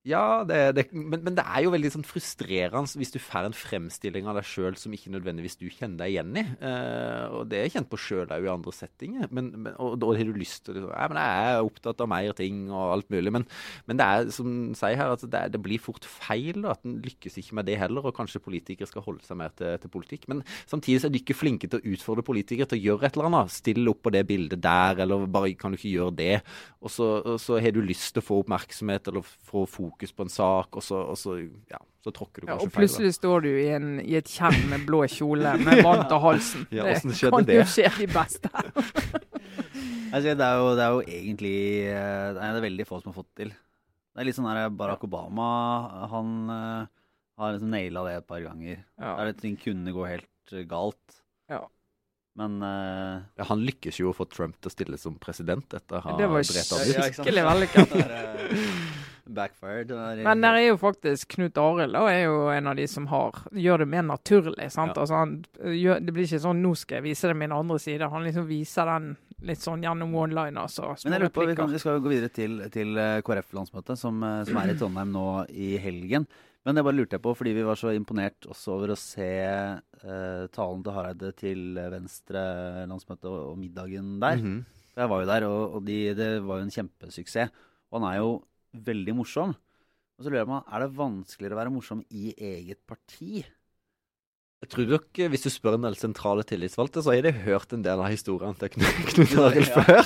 [0.06, 3.56] Ja, det, det, men, men det er jo veldig sånn frustrerende hvis du får en
[3.56, 6.44] fremstilling av deg sjøl som ikke nødvendigvis du kjenner deg igjen i.
[6.60, 9.26] Uh, og det er kjent på sjøl òg i andre settinger.
[9.34, 12.10] Men, men, og da har du lyst til liksom, ja, men Jeg er opptatt av
[12.12, 13.32] mer ting og alt mulig.
[13.34, 13.48] Men,
[13.90, 16.62] det er som sier her, at det, det blir fort feil.
[16.62, 18.06] Da, at en lykkes ikke med det heller.
[18.06, 20.28] Og kanskje politikere skal holde seg mer til, til politikk.
[20.30, 23.18] Men samtidig så er de ikke flinke til å utfordre politikere til å gjøre et
[23.18, 23.56] eller annet.
[23.58, 26.32] Stille opp på det bildet der, eller bare kan du ikke gjøre det.
[26.78, 30.26] Og så, og så har du lyst til å få oppmerksomhet eller få fokus på
[30.26, 31.38] en sak, og så, og så,
[31.70, 32.82] ja, så tråkker du Ja, og og feil.
[32.82, 36.66] plutselig står du i, en, i et tjern med blå kjole med vann til halsen.
[36.70, 37.60] Ja, det kan det?
[37.62, 38.52] jo skje de beste.
[40.16, 41.56] Altså, det, er jo, det er jo egentlig
[41.90, 43.50] eh, Det er veldig få som har fått til.
[43.50, 45.46] Det er litt sånn der Barack Obama
[46.12, 46.86] Han uh,
[47.36, 48.78] har liksom naila det et par ganger.
[48.96, 49.16] Ja.
[49.20, 51.18] Der ting kunne gå helt eh, galt.
[51.52, 51.66] Ja.
[52.36, 56.00] Men uh, Ja, han lykkes jo å få Trump til å stille som president etter
[56.00, 56.88] å ha Det var drept ham ut.
[56.92, 58.95] Det var skikkelig vellykket.
[59.26, 59.90] Backfired.
[60.22, 63.82] Men der er jo faktisk Knut Arild er jo en av de som har, gjør
[63.82, 64.70] det mer naturlig.
[64.72, 64.94] sant?
[64.94, 65.02] Ja.
[65.02, 68.10] Altså han gjør, Det blir ikke sånn 'nå skal jeg vise det min andre side'.
[68.10, 71.70] Han liksom viser den litt sånn gjennom one-liners og Men jeg lurer på, vi, kan,
[71.70, 75.26] vi skal gå videre til, til eh, KrF-landsmøtet, som, eh, som er i Trondheim nå
[75.50, 76.26] i helgen.
[76.64, 79.28] Men det bare lurte jeg på, fordi vi var så imponert også over å se
[79.38, 84.36] eh, talen til Hareide til Venstre-landsmøtet og, og middagen der.
[84.40, 84.64] Mhm.
[84.96, 87.50] Jeg var jo der, og, og de, det var jo en kjempesuksess.
[87.92, 88.30] Og han er jo
[88.72, 89.54] veldig morsom.
[90.16, 93.44] Og så lurer jeg på, er det vanskeligere å være morsom i eget parti?
[94.64, 97.72] Jeg tror nok, eh, Hvis du spør en del sentrale tillitsvalgte, så har de hørt
[97.76, 98.70] en del av historiene til
[99.12, 100.00] Knut Arild før.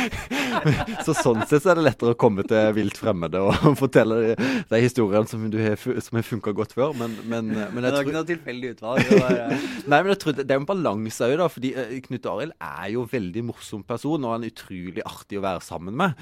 [1.06, 4.80] så sånn sett så er det lettere å komme til vilt fremmede og fortelle de,
[4.82, 6.92] historiene som, du har, som har funka godt før.
[7.00, 9.08] Men, men, men Det er var tror ikke noe tilfeldig utvalg.
[9.08, 11.48] Det var, eh, Nei, men jeg tror det, det er en balanse òg, da.
[11.56, 15.40] Fordi eh, Knut Arild er jo en veldig morsom person, og han er utrolig artig
[15.40, 16.20] å være sammen med.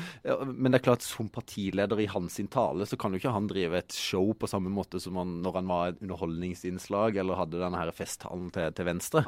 [0.54, 3.82] Men det er klart, som partileder i hans tale, så kan jo ikke han drive
[3.82, 7.80] et show på samme måte som han når han var et underholdningsinnslag eller hadde denne
[7.80, 9.24] her festtalen til, til Venstre.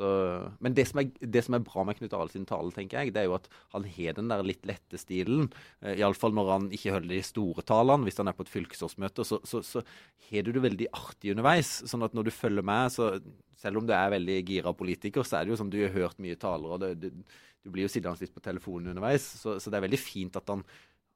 [0.00, 0.08] Så,
[0.64, 3.12] men det som, er, det som er bra med Knut Arild sin tale, tenker jeg,
[3.12, 5.50] det er jo at han har den der litt lette stilen.
[5.82, 8.06] Uh, Iallfall når han ikke holder de store talene.
[8.08, 9.82] Hvis han er på et fylkesårsmøte, så, så, så
[10.30, 11.74] har du det veldig artig underveis.
[11.90, 13.12] Sånn at når du følger med, så
[13.60, 16.22] selv om du er veldig gira politiker, så er det jo som du har hørt
[16.22, 17.12] mye taler, og det, det,
[17.60, 19.26] du blir jo sittende litt på telefonen underveis.
[19.42, 20.64] Så, så det er veldig fint at han,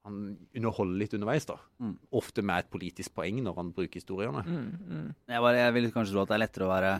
[0.05, 0.17] han
[0.53, 1.57] underholder litt underveis, da.
[1.81, 1.95] Mm.
[2.21, 4.45] Ofte med et politisk poeng når han bruker historiene.
[4.45, 5.07] Mm, mm.
[5.33, 6.97] Jeg, bare, jeg vil kanskje tro at det er lettere å være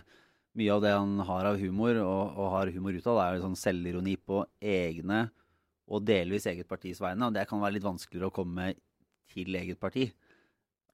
[0.55, 3.33] Mye av det han har av humor, og, og har humor ut av, det er
[3.35, 5.25] jo sånn selvironi på egne
[5.91, 7.27] og delvis eget partis vegne.
[7.27, 8.69] Og det kan være litt vanskeligere å komme
[9.33, 10.07] til eget parti.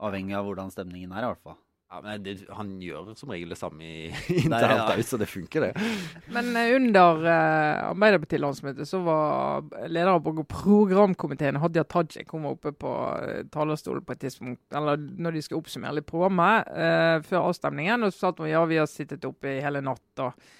[0.01, 1.59] Avhengig av hvordan stemningen er, i hvert fall.
[1.91, 4.11] Ja, men det, Han gjør som regel det samme i
[4.45, 4.85] internt ja.
[4.93, 5.89] òg, så det funker, det.
[6.31, 12.71] Men eh, under uh, Arbeiderparti-landsmøtet så var leder av programkomiteen Hadia Tajik hun var oppe
[12.79, 17.51] på eh, talerstolen på et tidspunkt, eller når de skulle oppsummere litt programmet uh, før
[17.51, 20.51] avstemningen, og så sa hun ja, vi har sittet oppe i hele natt og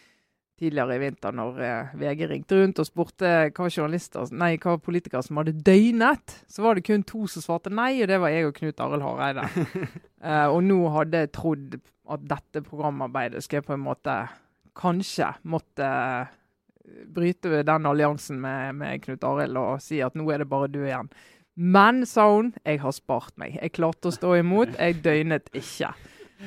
[0.61, 3.69] tidligere i vinter når eh, VG ringte rundt og spurte hva
[4.37, 8.11] nei, hva politikere som hadde døgnet, så var det kun to som svarte nei, og
[8.11, 9.49] det var jeg og Knut Arild Hareide.
[10.21, 11.77] Eh, og nå hadde jeg trodd
[12.13, 14.17] at dette programarbeidet skulle på en måte
[14.77, 16.35] kanskje måtte eh,
[17.09, 20.83] bryte den alliansen med, med Knut Arild og si at nå er det bare du
[20.83, 21.09] igjen.
[21.57, 23.57] Men, sa hun, jeg har spart meg.
[23.63, 25.95] Jeg klarte å stå imot, jeg døgnet ikke.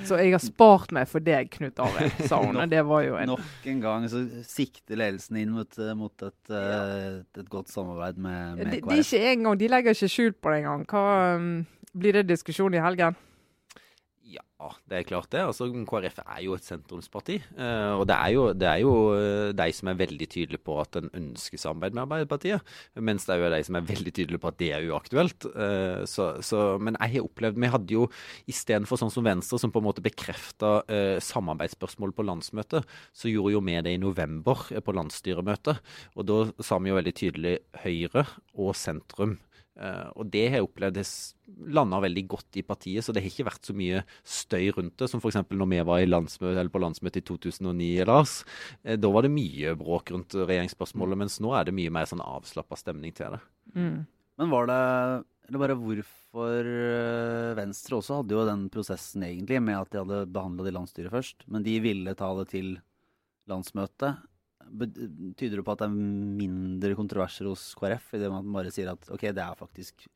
[0.08, 2.56] Så jeg har spart meg for deg, Knut Arild, sa hun.
[2.58, 6.42] nok, det var jo en Nok en gang så sikter ledelsen inn mot, mot et,
[6.50, 6.80] ja.
[7.22, 8.74] et godt samarbeid med, med KrF.
[8.74, 10.88] de, de, ikke engang, de legger ikke skjul på det engang.
[10.90, 11.06] Hva
[11.38, 11.54] um,
[11.94, 13.18] Blir det diskusjon i helgen?
[14.64, 15.42] Ja, det er klart det.
[15.44, 17.36] Altså, KrF er jo et sentrumsparti.
[17.60, 20.78] eh, og det er, jo, det er jo eh, de som er veldig tydelige på
[20.80, 22.64] at en ønsker samarbeid med Arbeiderpartiet.
[22.96, 25.50] Mens det er jo de som er veldig tydelige på at det er uaktuelt.
[25.52, 28.08] Eh, så, så, men jeg har opplevd Vi hadde jo
[28.48, 33.58] istedenfor sånn som Venstre, som på en måte bekrefta eh, samarbeidsspørsmål på landsmøtet, så gjorde
[33.58, 35.84] jo vi det i november på landsstyremøtet.
[36.16, 39.42] Og da sa vi jo veldig tydelig Høyre og sentrum.
[39.74, 41.00] Eh, og det har jeg opplevd
[41.74, 45.10] landa veldig godt i partiet, så det har ikke vært så mye støy rundt det.
[45.10, 45.40] Som f.eks.
[45.50, 48.40] når vi var i landsmøte, eller på landsmøtet i 2009, Lars.
[48.84, 52.24] Eh, da var det mye bråk rundt regjeringsspørsmålet, mens nå er det mye mer sånn
[52.24, 53.44] avslappa stemning til det.
[53.74, 54.02] Mm.
[54.42, 54.82] Men var det
[55.44, 60.22] Eller bare hvorfor eh, Venstre også hadde jo den prosessen egentlig med at de hadde
[60.32, 62.78] behandla det i landsstyret først, men de ville ta det til
[63.52, 64.22] landsmøtet.
[65.38, 65.98] Tyder det på at det er
[66.42, 70.08] mindre kontroverser hos KrF, i det man bare sier at ok, det er faktisk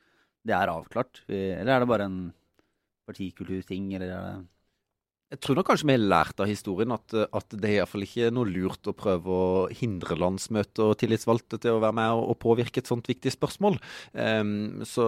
[0.48, 1.24] det er avklart?
[1.28, 2.20] Eller er det bare en
[3.08, 4.46] partikulturting, eller er det
[5.28, 8.30] Jeg tror nok kanskje vi har lært av historien at, at det er iallfall ikke
[8.32, 12.80] noe lurt å prøve å hindre landsmøtet og tillitsvalgte til å være med og, påvirke
[12.80, 13.76] et sånt viktig spørsmål.
[14.16, 15.04] Um, så,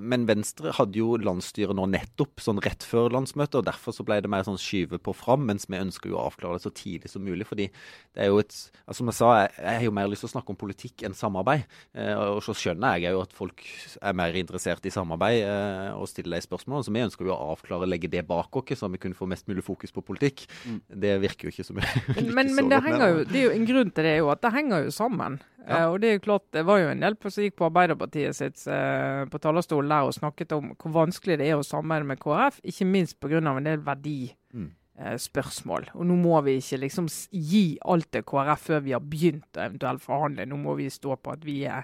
[0.00, 4.22] men Venstre hadde jo landsstyret nå nettopp sånn rett før landsmøtet, og derfor så ble
[4.24, 7.12] det mer sånn skyve på fram, mens vi ønsker jo å avklare det så tidlig
[7.12, 7.44] som mulig.
[7.50, 10.30] fordi det er jo et altså Som jeg sa, jeg, har jo mer lyst til
[10.30, 11.68] å snakke om politikk enn samarbeid.
[11.92, 13.68] Uh, og så skjønner jeg jo at folk
[14.00, 16.88] er mer interessert i samarbeid uh, og stiller de spørsmålene.
[16.88, 19.50] Så vi ønsker jo å avklare, legge det bak oss, så vi kunne få mest
[19.50, 20.46] mulig fokus på politikk.
[20.64, 20.78] Mm.
[21.04, 21.82] Det virker jo ikke som
[22.16, 24.42] Men, men, men det henger jo, det er jo en grunn til det, jo at
[24.46, 25.40] det henger jo sammen.
[25.64, 25.86] Ja.
[25.86, 27.68] Uh, og det er jo klart, det var jo en del på- som gikk på
[27.70, 32.08] Arbeiderpartiet sitt uh, på talerstolen der og snakket om hvor vanskelig det er å samarbeide
[32.12, 33.38] med KrF, ikke minst pga.
[33.40, 35.82] en del verdispørsmål.
[35.88, 35.94] Mm.
[35.94, 39.56] Uh, og nå må vi ikke liksom gi alt til KrF før vi har begynt
[39.56, 40.46] å eventuelt forhandle.
[40.46, 41.82] Nå må vi stå på at vi er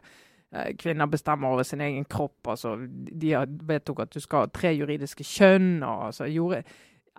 [0.50, 2.48] Kvinner bestemmer over sin egen kropp.
[2.50, 5.84] altså De har- vedtok at du skal ha tre juridiske kjønn.
[5.84, 6.64] og altså gjorde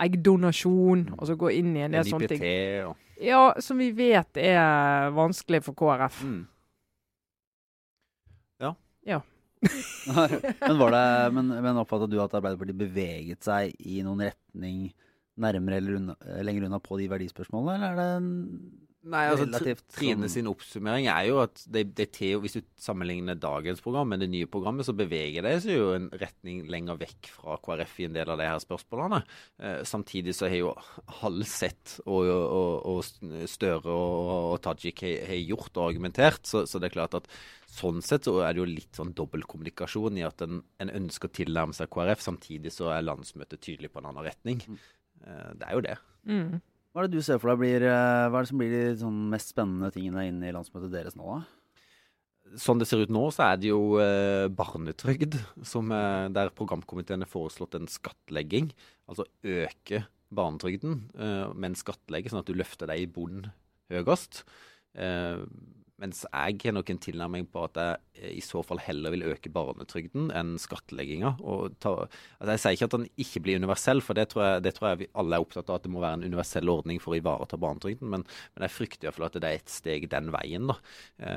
[0.02, 1.06] Eggdonasjon.
[1.18, 2.46] og så gå inn i en del sånne ting.
[2.90, 6.24] og Ja, som vi vet er vanskelig for KrF.
[6.26, 6.48] mm.
[10.68, 14.88] men var det Men, men oppfatta du at Arbeiderpartiet beveget seg i noen retning
[15.42, 18.32] nærmere eller unna, lenger unna på de verdispørsmålene, eller er det en
[19.02, 23.40] Nei, altså relativt Trine sin oppsummering er jo at det, det til, hvis du sammenligner
[23.40, 27.32] dagens program med det nye programmet, så beveger det seg jo en retning lenger vekk
[27.34, 29.24] fra KrF i en del av de her spørsmålene.
[29.58, 30.76] Eh, samtidig så har jo
[31.22, 36.78] Halseth og, og, og Støre og, og Tajik har, har gjort og argumentert, så, så,
[36.78, 37.30] det er klart at
[37.74, 41.38] sånn sett så er det jo litt sånn dobbeltkommunikasjon i at en, en, ønsker å
[41.42, 44.62] tilnærme seg KrF, samtidig så er landsmøtet tydelig på en annen retning.
[45.26, 45.98] Eh, det er jo det.
[46.30, 46.62] Mm.
[46.92, 48.84] Hva er det du ser for deg blir, eh, hva er det som blir de
[49.00, 52.58] sånn mest spennende tingene inne i landsmøtet deres nå, da?
[52.60, 57.24] Sånn det ser ut nå, så er det jo eh, barnetrygd, som, eh, der programkomiteen
[57.24, 58.74] har foreslått en skattlegging.
[59.08, 60.04] Altså øke
[60.36, 63.54] barnetrygden, eh, men skattlegge sånn at du løfter deg i bunnen
[63.92, 64.44] høyest.
[64.92, 65.40] Eh,
[66.02, 69.50] mens jeg har nok en tilnærming på at jeg i så fall heller vil øke
[69.54, 71.36] barnetrygden enn skattlegginga.
[71.42, 74.92] Altså jeg sier ikke at den ikke blir universell, for det tror, jeg, det tror,
[74.92, 77.20] jeg, vi alle er opptatt av at det må være en universell ordning for å
[77.20, 78.10] ivareta barnetrygden.
[78.14, 80.70] Men, men jeg frykter iallfall at det er et steg den veien.
[80.70, 80.78] da.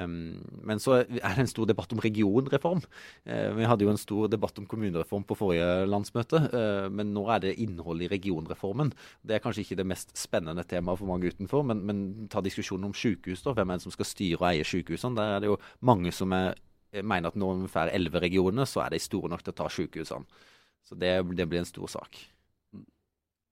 [0.05, 0.17] Um,
[0.65, 2.85] men så er det en stor debatt om regionreform.
[3.29, 7.27] Uh, vi hadde jo en stor debatt om kommunereform på forrige landsmøte, uh, men nå
[7.33, 8.93] er det innholdet i regionreformen.
[9.25, 12.91] Det er kanskje ikke det mest spennende temaet for mange utenfor, men, men ta diskusjonen
[12.91, 13.45] om sykehus.
[13.47, 15.19] da, Hvem er det som skal styre og sykehusene?
[15.19, 16.55] Der er det jo mange som er
[17.03, 19.69] mener at når vi får elleve regioner, så er de store nok til å ta
[19.73, 20.43] sykehusene.
[20.85, 22.21] Så det, det blir en stor sak.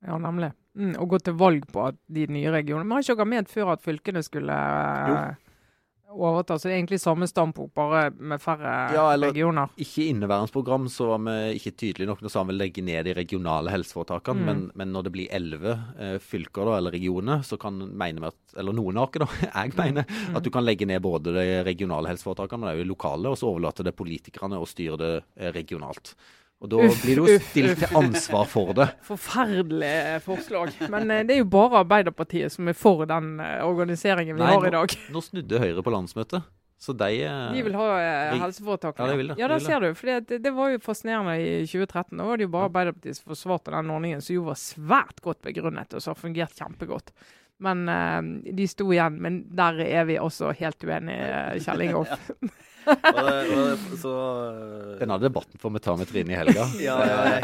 [0.03, 0.53] Ja, nemlig.
[0.79, 3.75] Mm, og gå til valg på de nye regionene Men har ikke dere ment før
[3.75, 5.35] at fylkene skulle uh,
[6.13, 6.59] overta?
[6.59, 9.73] Så det er egentlig samme standpunkt, bare med færre ja, eller, regioner?
[9.81, 12.23] Ikke i inneværende program så var vi ikke tydelige nok.
[12.25, 14.43] Nå sa vi legge ned de regionale helseforetakene.
[14.43, 14.51] Mm.
[14.51, 18.31] Men, men, når det blir elleve uh, fylker da, eller regioner, så kan mene vi
[18.33, 19.49] at Eller noen av dere, da.
[19.63, 20.37] Jeg mener mm.
[20.37, 23.49] at du kan legge ned både de regionale helseforetakene, men også de lokale, og så
[23.49, 26.15] overlate det politikerne å styre det uh, regionalt.
[26.63, 28.89] Og da uff, blir du jo stilt til ansvar for det.
[29.11, 30.71] Forferdelig forslag.
[30.93, 34.53] Men eh, det er jo bare Arbeiderpartiet som er for den eh, organiseringen vi Nei,
[34.55, 34.99] har i dag.
[35.09, 36.47] Nå, nå snudde Høyre på landsmøtet.
[36.83, 39.05] Så de, eh, de vil ha eh, helseforetakene.
[39.07, 39.37] Ja, de vil det.
[39.39, 39.93] Ja, der de ser du.
[39.95, 42.17] For det, det, var jo fascinerende i 2013.
[42.19, 45.39] Da var det jo bare Arbeiderpartiet som forsvarte den ordningen, som jo var svært godt
[45.47, 47.15] begrunnet, og som har fungert kjempegodt.
[47.63, 48.19] Men eh,
[48.59, 49.21] de sto igjen.
[49.23, 51.31] Men der er vi også helt uenige,
[51.63, 52.27] Kjell Ingolf.
[54.99, 56.67] Denne debatten får vi ta med Trine i helga.
[56.87, 56.97] ja,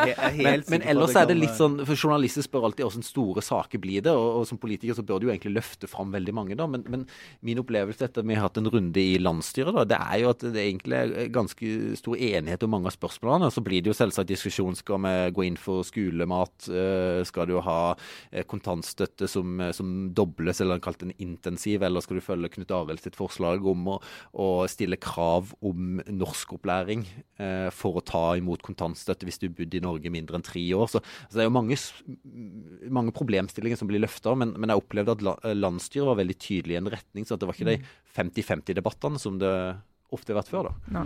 [0.07, 3.43] jeg helt men, men ellers er det litt sånn, for Journalister spør alltid hvordan store
[3.45, 4.15] saker blir det.
[4.15, 6.59] Og, og som politiker så bør du jo egentlig løfte fram veldig mange.
[6.59, 7.07] da, Men, men
[7.47, 10.33] min opplevelse etter at vi har hatt en runde i landsstyret, da, det er jo
[10.33, 11.67] at det egentlig er ganske
[12.01, 13.53] stor enighet om mange av spørsmålene.
[13.55, 14.79] Så blir det jo selvsagt diskusjon.
[14.79, 16.57] Skal vi gå inn for skolemat?
[17.29, 17.81] Skal du ha
[18.51, 21.85] kontantstøtte som, som dobles, eller kalt en intensiv?
[21.87, 23.99] Eller skal du følge Knut Arild sitt forslag om å,
[24.35, 27.05] å stille krav krav om norskopplæring
[27.39, 30.89] eh, for å ta imot kontantstøtte hvis du bodde i Norge mindre enn tre år.
[30.89, 31.77] Så, så Det er jo mange,
[32.91, 36.81] mange problemstillinger som blir løfta, men, men, jeg opplevde at landsstyret var veldig tydelig i
[36.81, 37.27] en retning.
[37.27, 37.81] så det var ikke de
[38.17, 39.53] 50-50-debattene som det
[40.11, 40.71] ofte har vært før.
[40.71, 41.03] da.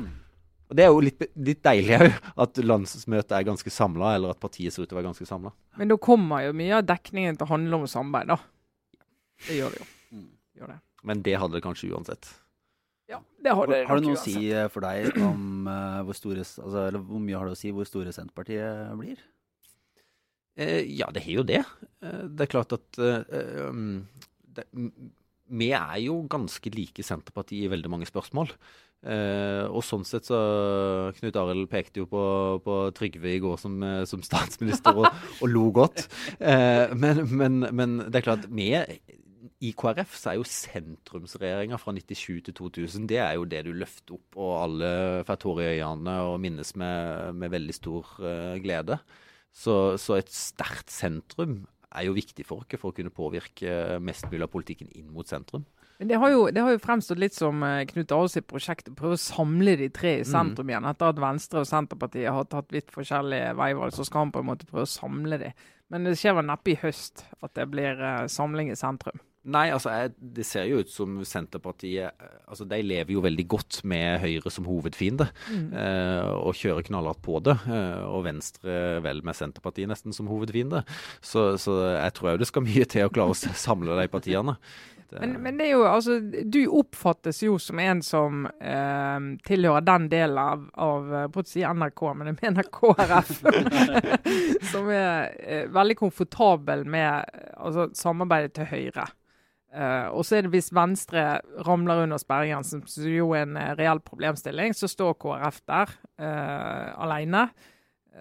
[0.71, 4.41] Og Det er jo litt, litt deilig òg, at landsmøtet er ganske samla, eller at
[4.41, 5.53] partiet ser ut til å være ganske samla.
[5.81, 8.39] Men da kommer jo mye av dekningen til å handle om samarbeid, da.
[9.43, 9.91] Det gjør det jo.
[10.15, 10.31] Mm.
[10.61, 10.79] Gjør det.
[11.03, 12.29] Men det hadde det kanskje uansett.
[13.11, 16.17] Ja, det har, det har det noe å si eh, for deg om uh, hvor
[16.17, 19.21] store altså, Eller hvor mye har det å si hvor store Senterpartiet blir?
[20.59, 21.63] Eh, ja, det har jo det.
[22.05, 24.05] Eh, det er klart at eh, um,
[24.45, 24.67] det,
[25.53, 28.53] Vi er jo ganske like Senterpartiet i veldig mange spørsmål.
[29.03, 30.39] Eh, og sånn sett så
[31.17, 32.23] Knut Arild pekte jo på,
[32.63, 35.09] på, Trygve i går som, som statsminister og,
[35.41, 36.07] og lo godt.
[36.39, 38.71] men, men, men det er klart, vi
[39.63, 43.73] i KrF så er jo sentrumsregjeringa fra 97 til 2000 det er jo det du
[43.75, 44.93] løfter opp, og alle
[45.27, 48.99] får tårer i øynene og minnes med, med veldig stor uh, glede.
[49.53, 54.31] Så, så, et sterkt sentrum er jo viktig for oss for å kunne påvirke mest
[54.31, 55.67] mulig av politikken inn mot sentrum.
[56.03, 58.95] Det har, jo, det har jo fremstått litt som uh, Knut Arild sitt prosjekt å
[58.99, 60.73] prøve å samle de tre i sentrum mm.
[60.73, 60.89] igjen.
[60.93, 64.51] Etter at Venstre og Senterpartiet har tatt litt forskjellige veivalg, så skal han på en
[64.55, 65.53] måte prøve å samle de.
[65.93, 68.01] Men det skjer vel neppe i høst at det blir
[68.33, 69.21] samling i sentrum.
[69.43, 72.15] Nei, altså jeg, det ser jo ut som Senterpartiet
[72.47, 75.65] altså De lever jo veldig godt med Høyre som hovedfiende, mm.
[75.75, 77.57] eh, og kjører knallhardt på det.
[77.67, 80.85] Eh, og Venstre vel med Senterpartiet nesten som hovedfiende.
[81.19, 84.55] Så, så jeg tror òg det skal mye til å klare å samle de partiene.
[85.13, 90.07] Men, men, det er jo, altså, du oppfattes jo som en som eh, tilhører den
[90.13, 93.35] delen av, av på å si NRK, men jeg mener KrF.
[94.73, 99.11] som er eh, veldig komfortabel med altså, samarbeidet til Høyre.
[99.73, 103.71] Uh, og så er det hvis Venstre ramler under sperregrensen, som jo er en uh,
[103.79, 107.47] reell problemstilling, så står KrF der uh, alene.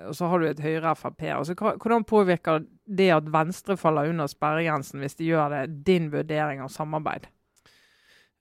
[0.07, 1.25] og så har du et Høyre-Frp.
[1.59, 6.71] Hvordan påvirker det at Venstre faller under sperregrensen, hvis de gjør det, din vurdering av
[6.71, 7.27] samarbeid?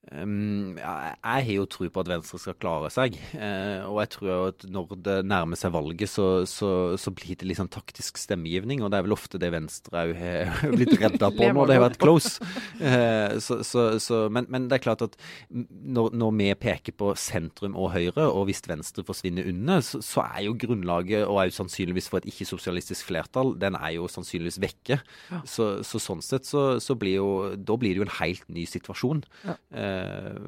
[0.09, 3.13] Um, jeg har jo tro på at Venstre skal klare seg.
[3.35, 7.45] Uh, og jeg tror at når det nærmer seg valget, så, så, så blir det
[7.45, 8.81] litt sånn taktisk stemmegivning.
[8.81, 11.85] Og det er vel ofte det Venstre òg har blitt redda på når det har
[11.85, 12.41] vært close.
[12.81, 15.19] Uh, så, men, men, det er klart at
[15.51, 20.47] når, når, vi peker på sentrum og Høyre, og hvis Venstre forsvinner under, så, er
[20.47, 24.97] jo grunnlaget, og jo sannsynligvis for et ikke-sosialistisk flertall, den er jo sannsynligvis vekke.
[25.29, 25.43] Ja.
[25.45, 27.29] Så, sånn sett så, blir jo
[27.61, 29.21] Da blir det jo en helt ny situasjon.
[29.45, 29.55] Ja.
[29.69, 29.90] Uh, Eh,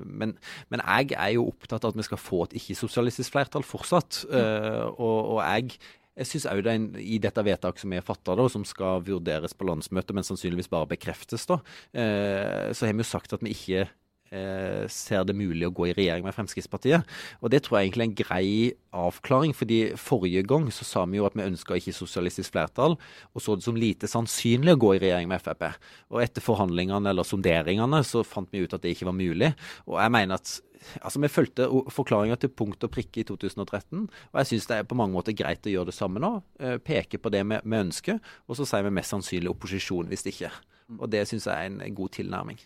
[0.06, 0.36] men,
[0.74, 4.24] men, jeg er jo opptatt av at vi skal få et ikke-sosialistisk flertall fortsatt.
[4.30, 5.78] Uh, og, og, jeg
[6.14, 10.14] jeg syns òg det i dette vedtaket som er fatta, som skal vurderes på landsmøtet,
[10.14, 13.88] men sannsynligvis bare bekreftes, da, uh, så har vi jo sagt at vi ikke
[14.34, 17.06] eh, ser det mulig å gå i regjering med Fremskrittspartiet.
[17.42, 18.48] Og Det tror jeg egentlig er en grei
[18.94, 19.54] avklaring.
[19.54, 22.98] fordi Forrige gang så sa vi jo at vi ønska ikke sosialistisk flertall,
[23.34, 25.74] og så det som lite sannsynlig å gå i regjering med Frp.
[26.12, 29.54] Og Etter forhandlingene eller sonderingene så fant vi ut at det ikke var mulig.
[29.88, 30.62] Og jeg mener at
[31.02, 34.84] altså Vi fulgte forklaringa til punkt og prikke i 2013, og jeg syns det er
[34.84, 36.34] på mange måter greit å gjøre det samme nå.
[36.60, 40.26] Eh, peke på det vi, vi ønsker, og så sier vi mest sannsynlig opposisjon hvis
[40.26, 40.52] det ikke.
[41.00, 42.60] Og Det syns jeg er en god tilnærming.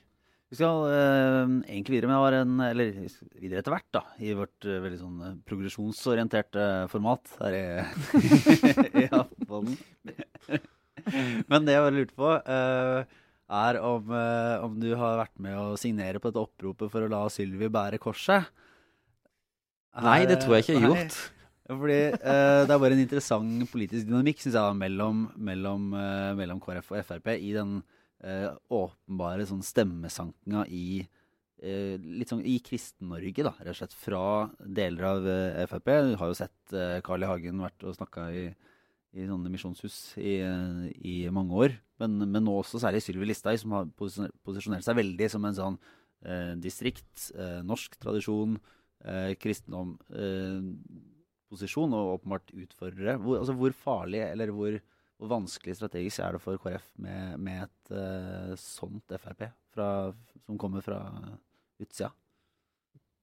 [0.47, 2.93] Vi skal uh, egentlig videre med en, eller
[3.35, 7.63] videre etter hvert da, i vårt uh, veldig sånn uh, progresjonsorienterte format her i,
[9.03, 9.75] i Aftenposten.
[11.51, 14.09] Men det jeg bare lurte på, er om,
[14.65, 17.99] om, du har vært med å signere på dette oppropet for å la Sylvi bære
[18.03, 18.49] korset?
[20.03, 21.19] Nei, det tror jeg ikke jeg har gjort.
[21.69, 25.87] Fordi Det er bare en interessant politisk dynamikk synes jeg, mellom, mellom,
[26.41, 27.77] mellom KrF og Frp i den
[28.23, 33.97] eh, åpenbare sånn stemmesankinga i eh, litt sånn i Kristen-Norge, da, rett og slett.
[33.97, 34.23] Fra
[34.61, 35.91] deler av eh, Frp.
[36.11, 37.27] Du har jo sett eh, I.
[37.29, 38.47] Hagen vært og snakka i,
[39.17, 40.39] i sånne misjonshus i,
[41.01, 41.77] i, mange år.
[42.01, 45.79] Men, men, nå også særlig Sylvi Listhaug, som har posisjonert seg veldig som en sånn
[46.25, 48.57] eh, distrikt, eh, norsk tradisjon,
[49.05, 49.97] eh, kristendom
[51.47, 53.15] posisjon, og åpenbart utfordrere.
[53.23, 54.75] Hvor, altså, hvor farlig, eller hvor
[55.17, 59.89] hvor vanskelig strategisk er det for KrF med, med et uh, sånt Frp fra,
[60.45, 61.01] som kommer fra
[61.81, 62.13] utsida?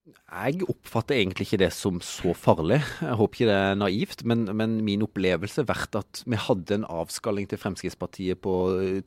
[0.05, 2.77] Jeg oppfatter egentlig ikke det som så farlig.
[3.01, 4.25] Jeg håper ikke det er naivt.
[4.29, 8.53] Men, men min opplevelse har vært at vi hadde en avskalling til Fremskrittspartiet på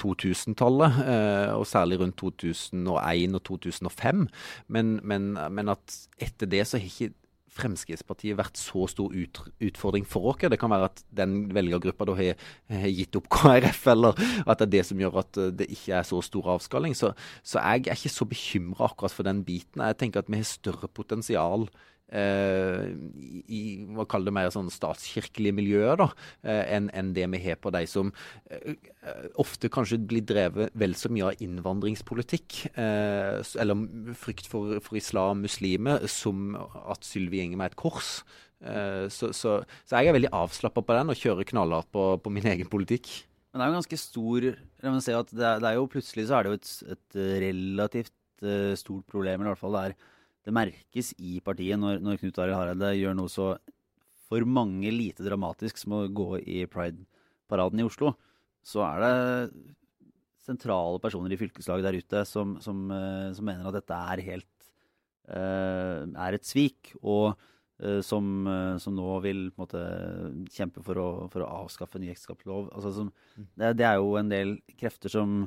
[0.02, 4.26] 2000-tallet, eh, og særlig rundt 2001 og 2005.
[4.74, 7.14] Men, men, men at etter det så har ikke
[7.58, 10.46] Fremskrittspartiet vært så stor ut, utfordring for oss?
[10.48, 14.70] Det kan være at den velgergruppa da har, har, gitt opp KrF, eller at det
[14.70, 16.96] er det som gjør at eh, det ikke er så stor avskalling.
[16.98, 17.12] Så,
[17.44, 19.84] så jeg er ikke så bekymra akkurat for den biten.
[19.84, 21.68] Jeg tenker at vi har større potensial
[22.08, 26.08] i hva kaller det mer sånn statskirkelige miljøer da,
[26.48, 28.74] uh, enn en det vi har på de som uh,
[29.44, 33.84] ofte kanskje blir drevet vel så mye av innvandringspolitikk, eller
[34.18, 38.12] frykt for, for, islam, muslimer, som at Sylvi gjenger med et kors.
[39.14, 39.52] Så, så,
[39.86, 43.10] så, jeg er veldig avslappa på den og kjører knallhardt på, på, min egen politikk.
[43.52, 45.90] Men det er jo ganske stor La meg si at det er, det er jo
[45.94, 48.46] Plutselig så er det jo et, et relativt
[48.82, 49.98] stort problem, i hvert fall det er
[50.48, 53.50] det merkes i partiet når, når Knut Arild Hareide gjør noe så
[54.28, 58.14] for mange lite dramatisk som å gå i Pride-paraden i Oslo.
[58.64, 59.12] Så er det
[60.48, 64.72] sentrale personer i fylkeslaget der ute som, som, uh, som mener at dette er helt
[65.32, 66.94] uh, er et svik.
[67.04, 68.48] Og uh, som,
[68.84, 69.84] som, nå vil måte,
[70.56, 72.72] kjempe for å, for å avskaffe ny ekteskapslov.
[72.76, 73.48] Altså, mm.
[73.56, 75.44] det, det, er jo en del krefter som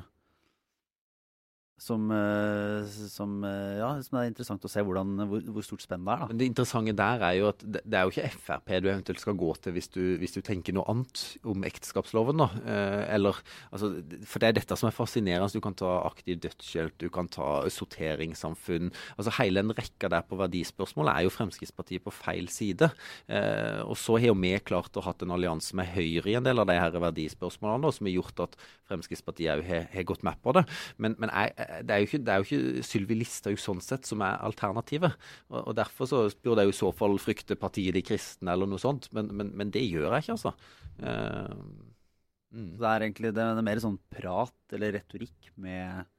[1.81, 6.03] som, eh, som, eh, ja, som, er interessant å se hvordan, hvor, hvor, stort spenn
[6.05, 6.19] det er.
[6.21, 6.27] Da.
[6.29, 9.21] Men Det interessante der er jo at det, det, er jo ikke Frp du eventuelt
[9.23, 12.43] skal gå til hvis du, hvis du tenker noe annet om ekteskapsloven.
[12.61, 13.39] Eh, eller,
[13.73, 13.89] altså,
[14.29, 15.49] for det er dette som er fascinerende.
[15.49, 18.93] Du kan ta aktiv dødshjelp, du kan ta sorteringssamfunn.
[19.17, 22.91] altså Hele en rekke der på verdispørsmål er jo Fremskrittspartiet på feil side.
[23.25, 26.45] Eh, og så har jo vi klart å hatt en allianse med Høyre i en
[26.45, 30.21] del av de her verdispørsmålene, da, som har gjort at Fremskrittspartiet òg har, har, gått
[30.27, 30.67] med på det.
[31.01, 34.39] Men, men jeg det er jo ikke, det ikke Sylvi Listhaug sånn sett som er
[34.45, 35.15] alternativet.
[35.49, 38.81] Og, og, Derfor så burde jeg i så fall frykte partiet De kristne eller noe
[38.81, 40.53] sånt, men, men, men det gjør jeg ikke, altså.
[41.01, 41.53] Uh,
[42.53, 42.71] mm.
[42.81, 46.09] Det er egentlig det er mer sånn prat eller retorikk med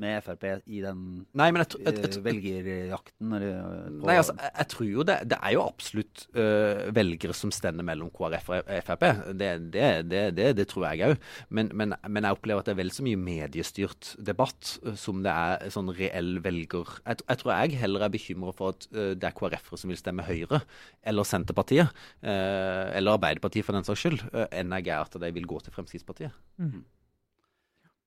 [0.00, 1.00] med Frp i den
[1.36, 3.32] Nei, men jeg, jeg, jeg, eh, velgerjakten?
[3.36, 6.94] Eller, eh, på- Nei, altså, jeg, jeg tror jo det, det er jo absolutt øh,
[6.96, 9.04] velgere som stender mellom KrF og Frp.
[9.36, 11.26] Det, det, det, det, det tror jeg òg.
[11.50, 15.20] Men, men, men jeg opplever at det er vel så mye mediestyrt debatt øh, som
[15.26, 16.96] det er sånn reell velger...
[17.04, 20.00] Jeg, jeg tror jeg heller er bekymra for at øh, det er KrF-ere som vil
[20.00, 20.62] stemme Høyre,
[21.04, 21.92] eller Senterpartiet,
[22.24, 25.60] øh, eller Arbeiderpartiet for den saks skyld, øh, enn jeg er at de vil gå
[25.60, 26.32] til Fremskrittspartiet.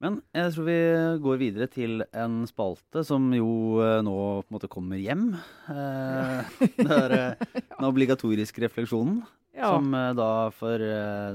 [0.03, 0.79] Men jeg tror vi
[1.23, 5.29] går videre til en spalte som jo eh, nå på en måte kommer hjem.
[5.71, 9.21] Eh, det er eh, den obligatoriske refleksjonen.
[9.55, 9.69] Ja.
[9.71, 10.81] Som da for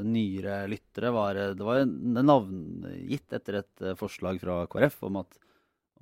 [0.04, 5.38] nyere lyttere var Det var navngitt etter et forslag fra KrF om at,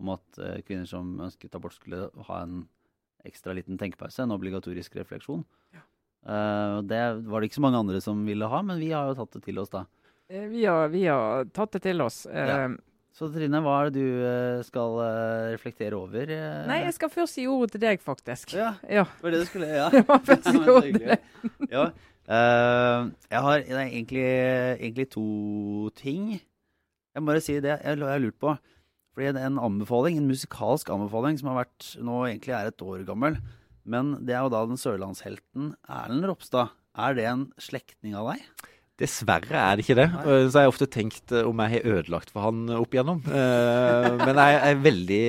[0.02, 2.64] om at kvinner som ønsket abort, skulle ha en
[3.22, 5.46] ekstra liten tenkepause, en obligatorisk refleksjon.
[6.26, 9.18] Eh, det var det ikke så mange andre som ville ha, men vi har jo
[9.20, 9.84] tatt det til oss, da.
[10.30, 12.26] Eh, Vi har, vi har tatt det til oss.
[12.26, 12.68] Eh, Ja.
[13.18, 16.28] Så Trine, hva er det du eh, skal eh, reflektere over?
[16.30, 16.66] eh?
[16.68, 18.52] Nei, jeg skal først gi ordet til deg, faktisk.
[18.54, 19.02] Ja, Ja.
[19.10, 19.88] det var det du skulle Ja.
[19.94, 21.18] Det var først men ordet
[21.72, 21.86] ja.
[22.30, 24.22] eh, jeg har er egentlig,
[24.78, 26.38] egentlig to ting.
[26.38, 28.54] Jeg må bare si det jeg, jeg har lurt på.
[29.16, 32.82] Fordi det er en anbefaling, en musikalsk anbefaling som har vært nå egentlig er et
[32.86, 33.40] år gammel.
[33.84, 36.70] Men det er jo da den sørlandshelten Erlend Ropstad.
[36.94, 38.46] Er det en slektning av deg?
[38.98, 40.06] Dessverre er det ikke det.
[40.50, 43.20] Så jeg har ofte tenkt eh, om jeg har ødelagt for han opp igjennom.
[43.30, 45.20] Eh, Men jeg er veldig,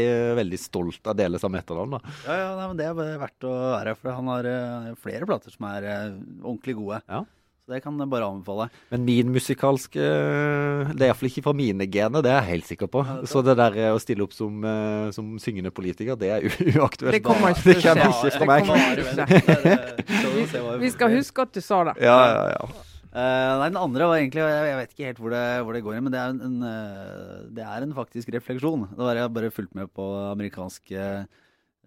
[0.41, 1.97] veldig stolt av deles av etternavn.
[1.99, 2.15] da.
[2.26, 5.53] Ja, ja, nei, men Det er verdt å være, for han har eh, flere plater
[5.53, 6.07] som er eh,
[6.41, 7.03] ordentlig gode.
[7.05, 7.22] Ja.
[7.70, 8.65] Så det kan jeg bare anbefale.
[8.89, 12.89] Men min musikalske Det er iallfall ikke fra mine gener, det er jeg helt sikker
[12.89, 13.03] på.
[13.05, 16.32] Ja, det Så det der eh, å stille opp som, eh, som syngende politiker, det
[16.39, 17.13] er u- uaktuelt.
[17.13, 18.34] Det kommer ikke til å skje.
[18.34, 21.99] Det kommer ikke til Vi skal huske at du sa det.
[22.01, 22.70] Ja, ja, ja.
[23.10, 25.95] Eh, nei, den andre var egentlig Jeg vet ikke helt hvor det, hvor det går
[25.97, 28.86] hen, men det er en, en, eh, det er en faktisk refleksjon.
[28.93, 31.24] Da har jeg bare fulgt med på amerikanske eh,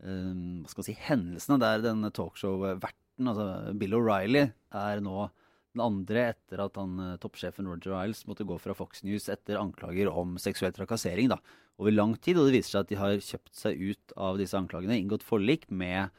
[0.03, 3.47] hva skal man si, hendelsene der denne talkshow-verten, altså
[3.79, 5.29] Bill O'Reilly, er nå
[5.73, 10.11] den andre etter at han, toppsjefen Roger Iles måtte gå fra Fox News etter anklager
[10.11, 11.39] om seksuell trakassering da,
[11.81, 12.41] over lang tid.
[12.41, 15.71] Og det viser seg at de har kjøpt seg ut av disse anklagene, inngått forlik
[15.71, 16.11] med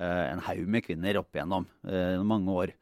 [0.00, 2.78] eh, en haug med kvinner opp igjennom eh, mange år.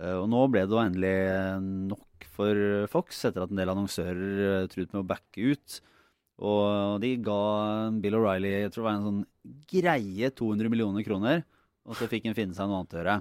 [0.00, 4.44] Eh, og nå ble det endelig eh, nok for Fox, etter at en del annonsører
[4.48, 5.78] eh, truet med å backe ut.
[6.44, 7.40] Og de ga
[8.02, 9.22] Bill O'Reilly jeg tror det var en sånn
[9.70, 11.44] greie 200 millioner kroner,
[11.86, 13.18] og så fikk han finne seg noe annet å gjøre.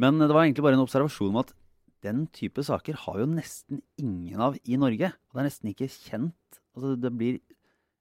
[0.00, 1.52] Men det var egentlig bare en observasjon om at
[2.00, 5.10] den type saker har jo nesten ingen av i Norge.
[5.12, 6.60] Og det er nesten ikke kjent.
[6.72, 7.40] Altså det blir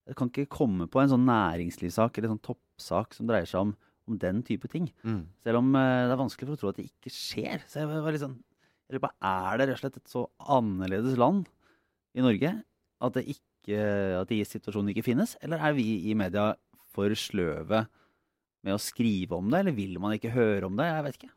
[0.07, 3.73] Jeg kan ikke komme på en sånn næringslivssak eller sånn toppsak som dreier seg om,
[4.09, 4.89] om den type ting.
[5.05, 5.23] Mm.
[5.45, 7.65] Selv om eh, det er vanskelig for å tro at det ikke skjer.
[7.69, 8.39] Så jeg var litt sånn
[8.89, 10.25] jeg lurer på, Er det rett og slett et så
[10.57, 11.49] annerledes land
[12.17, 13.83] i Norge at, det ikke,
[14.23, 15.35] at de situasjonene ikke finnes?
[15.45, 16.55] Eller er vi i media
[16.89, 17.83] for sløve
[18.65, 20.89] med å skrive om det, eller vil man ikke høre om det?
[20.89, 21.31] Jeg vet ikke.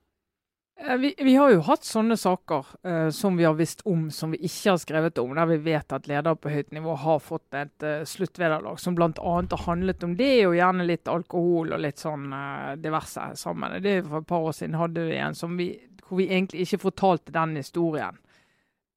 [0.86, 4.32] Eh, Vi, vi har jo hatt sånne saker uh, som vi har visst om, som
[4.34, 7.54] vi ikke har skrevet om, der vi vet at ledere på høyt nivå har fått
[7.58, 9.12] et uh, sluttvederlag som bl.a.
[9.22, 13.78] har handlet om det, og gjerne litt alkohol og litt sånn uh, diverse sammen.
[13.82, 15.70] Det er For et par år siden hadde vi en vi,
[16.02, 18.18] hvor vi egentlig ikke fortalte den historien.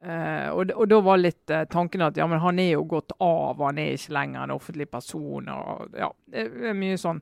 [0.06, 3.62] Uh, og, og da var litt tanken at ja, men han er jo gått av,
[3.62, 5.50] han er ikke lenger en offentlig person.
[5.50, 7.22] og ja, Det er mye sånn.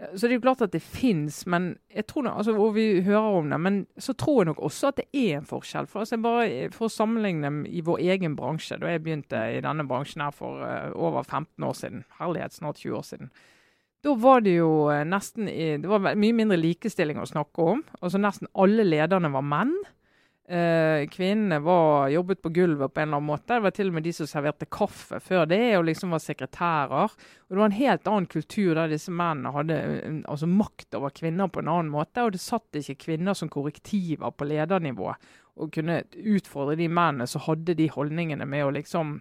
[0.00, 3.60] Eh, Så det er jo klart at det fins, altså, og vi hører om det.
[3.60, 5.86] Men så tror jeg nok også at det er en forskjell.
[5.86, 9.86] For, altså, bare for å sammenligne i vår egen bransje, da jeg begynte i denne
[9.88, 13.32] bransjen her for uh, over 15 år siden, herlighet, snart 20 år siden,
[14.02, 17.84] da var det jo eh, nesten i, det var mye mindre likestilling å snakke om.
[18.00, 19.76] Altså Nesten alle lederne var menn.
[20.52, 23.54] Eh, kvinnene var, jobbet på gulvet på en eller annen måte.
[23.54, 27.14] Det var til og med de som serverte kaffe før det, og liksom var sekretærer.
[27.14, 31.14] Og Det var en helt annen kultur der disse mennene hadde eh, altså makt over
[31.16, 32.26] kvinner på en annen måte.
[32.26, 35.14] Og det satt ikke kvinner som korrektiver på ledernivå
[35.56, 39.20] og kunne utfordre de mennene som hadde de holdningene med å liksom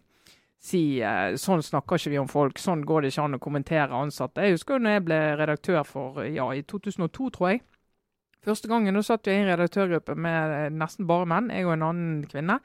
[0.62, 4.04] si uh, sånn snakker ikke vi om folk, sånn går det ikke an å kommentere
[4.04, 4.44] ansatte.
[4.44, 7.64] Jeg husker jo når jeg ble redaktør for, ja, i 2002, tror jeg.
[8.42, 11.86] Første gangen satt jeg i en redaktørgruppe med eh, nesten bare menn, jeg og en
[11.92, 12.58] annen kvinne.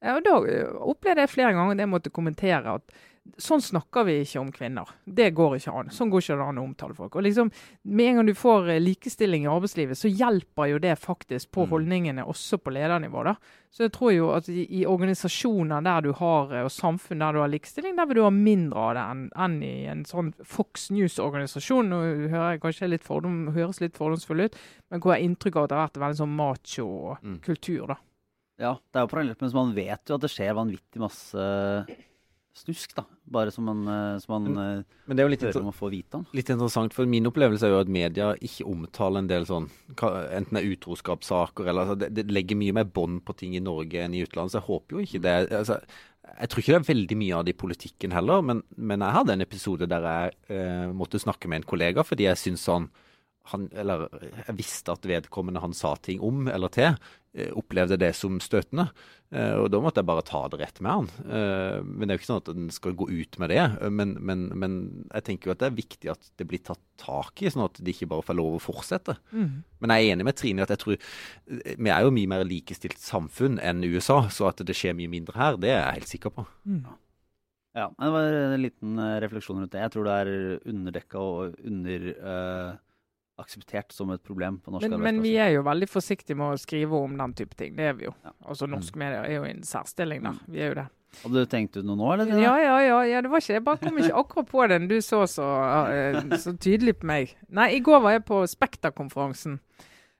[0.00, 2.96] Eh, Og Da eh, opplevde jeg flere ganger at jeg måtte kommentere at
[3.36, 4.88] sånn snakker vi ikke om kvinner.
[5.04, 5.90] Det går ikke an.
[5.92, 7.16] Sånn går ikke an å omtale folk.
[7.16, 7.50] Og liksom,
[7.84, 11.66] Med en gang du får eh, likestilling i arbeidslivet, så hjelper jo det faktisk på
[11.66, 11.70] Mm.
[11.70, 13.24] holdningene også på ledernivå.
[13.24, 13.34] da.
[13.70, 17.32] Så jeg tror jo at i, i organisasjoner der du har, eh, og samfunn der
[17.32, 20.32] du har likestilling, der vil du ha mindre av det enn enn i en sånn
[20.44, 21.88] Fox News-organisasjon.
[21.88, 22.00] Nå
[22.30, 24.56] hører jeg kanskje litt fordom, høres litt fordomsfull ut,
[24.90, 27.86] men hvor jeg har inntrykk av at det har vært en veldig sånn macho-kultur.
[27.88, 27.96] da.
[28.58, 31.86] Ja, det er jo parallelt, men man vet jo at det skjer vanvittig masse
[32.58, 33.04] snusk, da.
[33.28, 35.76] Bare som man, eh, som man men, Men det er jo litt, hører om å
[35.76, 36.26] få vite om.
[36.36, 40.56] litt interessant, for min opplevelse er jo at media ikke omtaler en del sånn Enten
[40.56, 44.04] det er utroskapssaker eller altså, det, det legger mye mer bånd på ting i Norge
[44.04, 45.36] enn i utlandet, så jeg håper jo ikke det.
[45.62, 45.80] altså
[46.28, 49.16] jeg tror ikke det er veldig mye av det i politikken heller, men, men jeg
[49.16, 52.88] hadde en episode der jeg eh, måtte snakke med en kollega fordi jeg syntes han,
[53.52, 56.96] han Eller jeg visste at vedkommende han sa ting om eller til,
[57.34, 58.88] eh, opplevde det som støtende.
[59.30, 61.08] Eh, og da måtte jeg bare ta det rett med han.
[61.28, 63.64] Eh, men det er jo ikke sånn at en skal gå ut med det.
[63.92, 64.76] Men, men, men
[65.12, 67.80] jeg tenker jo at det er viktig at det blir tatt tak i, sånn at
[67.80, 69.18] de ikke bare får lov å fortsette.
[69.32, 69.60] Mm.
[69.82, 71.10] Men jeg er enig med Trine i at jeg tror
[71.78, 75.36] vi er jo mye mer likestilt samfunn enn USA, så at det skjer mye mindre
[75.38, 76.48] her, det er jeg helt sikker på.
[76.68, 76.82] Mm.
[77.78, 79.84] Ja, det var en liten refleksjon rundt det.
[79.84, 80.30] Jeg tror det er
[80.72, 81.58] underdekka og
[83.38, 86.58] underakseptert som et problem på norsk Men, men vi er jo veldig forsiktige med å
[86.58, 87.76] skrive om den type ting.
[87.76, 88.14] Det er vi jo.
[88.24, 88.32] Ja.
[88.46, 90.38] Altså Norske medier er jo i en særstilling der.
[90.48, 90.86] Vi er jo det.
[91.22, 92.32] Hadde du tenkt ut noe nå, eller?
[92.38, 92.98] Ja, ja, ja.
[93.06, 94.88] ja det var ikke, jeg bare kom ikke akkurat på den.
[94.88, 95.46] Du så så,
[95.88, 97.36] eh, så tydelig på meg.
[97.48, 99.60] Nei, i går var jeg på Spekter-konferansen.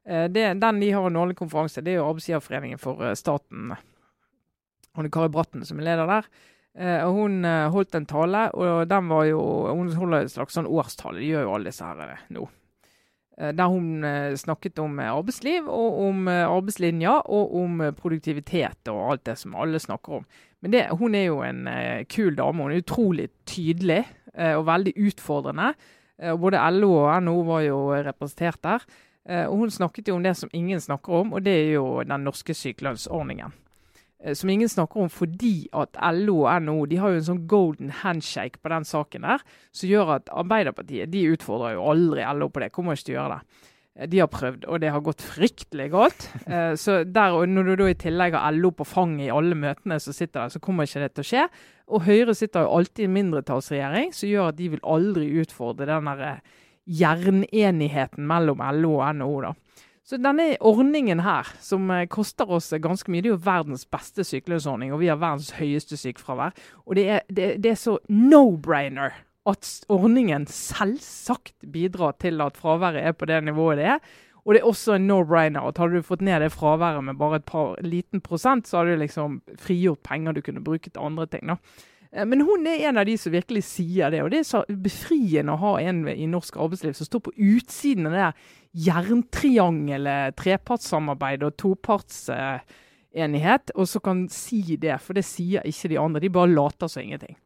[0.09, 3.75] Eh, den de har en årlig konferanse, det er jo Arbeidsgiverforeningen for eh, staten.
[4.97, 6.31] Hun er Kari Bratten som er leder der.
[6.79, 7.43] Og Hun
[7.75, 11.19] holdt en tale, og den var jo Hun holder et slags sånn årstale.
[11.19, 12.45] De gjør jo alle disse her nå.
[13.39, 19.13] Eh, Der hun eh, snakket om eh, arbeidsliv, og om arbeidslinja, og om produktivitet og
[19.13, 20.27] alt det som alle snakker om.
[20.61, 21.69] Men det, hun er jo en
[22.11, 22.63] kul dame.
[22.63, 24.01] Hun er utrolig tydelig
[24.35, 25.69] og veldig utfordrende.
[26.19, 28.83] Både LO og NHO var jo representert der.
[29.47, 32.27] Og hun snakket jo om det som ingen snakker om, og det er jo den
[32.27, 33.55] norske sykelønnsordningen.
[34.25, 37.47] Eh, som ingen snakker om fordi at LO og NHO de har jo en sånn
[37.51, 42.51] golden handshake på den saken der, som gjør at Arbeiderpartiet de utfordrer jo aldri LO
[42.51, 42.73] på det.
[42.75, 43.65] Kommer ikke til å gjøre det.
[43.99, 46.29] Eh, De har prøvd, og det har gått fryktelig galt.
[46.49, 49.55] Eh, så der, og Når du da i tillegg har LO på fanget i alle
[49.55, 51.49] møtene som sitter der, så kommer ikke det til å skje.
[51.89, 55.87] Og Høyre sitter jo alltid i en mindretallsregjering, som gjør at de vil aldri utfordre
[55.89, 56.41] den der
[56.89, 59.41] jernenigheten mellom LO og NHO.
[59.47, 59.55] da.
[60.09, 64.25] Så denne ordningen her, som eh, koster oss ganske mye, det er jo verdens beste
[64.25, 66.55] sykelønnsordning, og vi har verdens høyeste sykefravær.
[66.87, 73.05] Og det er, det, det er så no-brainer at ordningen selvsagt bidrar til at fraværet
[73.05, 74.01] er på det nivået det er.
[74.47, 77.43] Og det er også en no-brainer at hadde du fått ned det fraværet med bare
[77.43, 81.29] et par liten prosent, så hadde du liksom frigjort penger du kunne bruke til andre
[81.29, 81.53] ting.
[81.53, 81.61] da.
[82.13, 84.65] Eh, Men hun er en av de som virkelig sier det, og det er så
[84.69, 88.35] befriende å ha en i norsk arbeidsliv som står på utsiden av det der
[88.89, 96.21] jerntriangelet, trepartssamarbeid og topartsenighet, og så kan si det, for det sier ikke de andre.
[96.23, 97.37] De bare later som ingenting.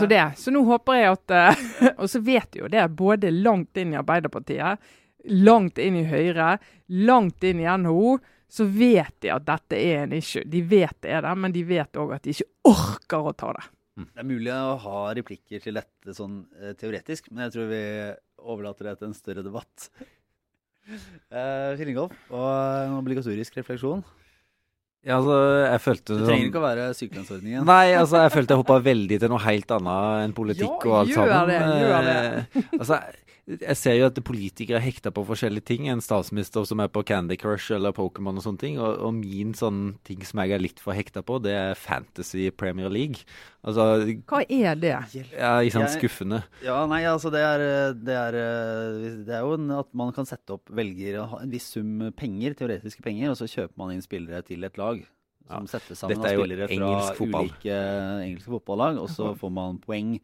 [0.00, 0.24] Så det.
[0.36, 1.54] Så nå håper jeg at eh,
[2.00, 4.78] Og så vet jo det, både langt inn i Arbeiderpartiet,
[5.46, 6.56] langt inn i Høyre,
[7.06, 8.16] langt inn i NHO,
[8.48, 10.44] så vet de at dette er en issue.
[10.46, 13.54] De vet det er det, men de vet òg at de ikke orker å ta
[13.56, 13.64] det.
[13.96, 17.82] Det er mulig å ha replikker til dette sånn eh, teoretisk, men jeg tror vi
[18.44, 19.90] overlater det til en større debatt.
[20.86, 24.04] Uh, Killingolf og en obligatorisk refleksjon.
[25.06, 25.36] Ja, altså,
[25.66, 27.66] jeg følte Det trenger ikke å være sykelønnsordningen.
[27.66, 30.96] Nei, altså, jeg følte jeg hoppa veldig til noe helt annet enn politikk Ja, og
[31.00, 31.50] alt gjør sammen.
[31.50, 32.16] det, gjør det.
[32.62, 32.98] Eh, altså,
[33.46, 35.84] jeg ser jo at politikere er hekta på forskjellige ting.
[35.86, 38.78] En statsminister som er på Candy Crush eller Pokémon og sånne ting.
[38.82, 42.48] Og, og min sånn ting som jeg er litt for hekta på, det er Fantasy
[42.50, 43.22] Premier League.
[43.62, 44.94] Altså, Hva er det?
[45.14, 46.40] ja, ikke sant, skuffende.
[46.66, 48.38] Ja, nei, altså det er, det er,
[49.28, 53.04] det er jo en, at man kan sette opp velger en viss sum penger, teoretiske
[53.04, 55.04] penger, og så kjøper man inn spillere til et lag.
[55.46, 57.52] Som settes sammen av spillere fra fotball.
[57.52, 57.76] ulike
[58.24, 58.98] engelske fotballag.
[58.98, 60.16] Og så får man poeng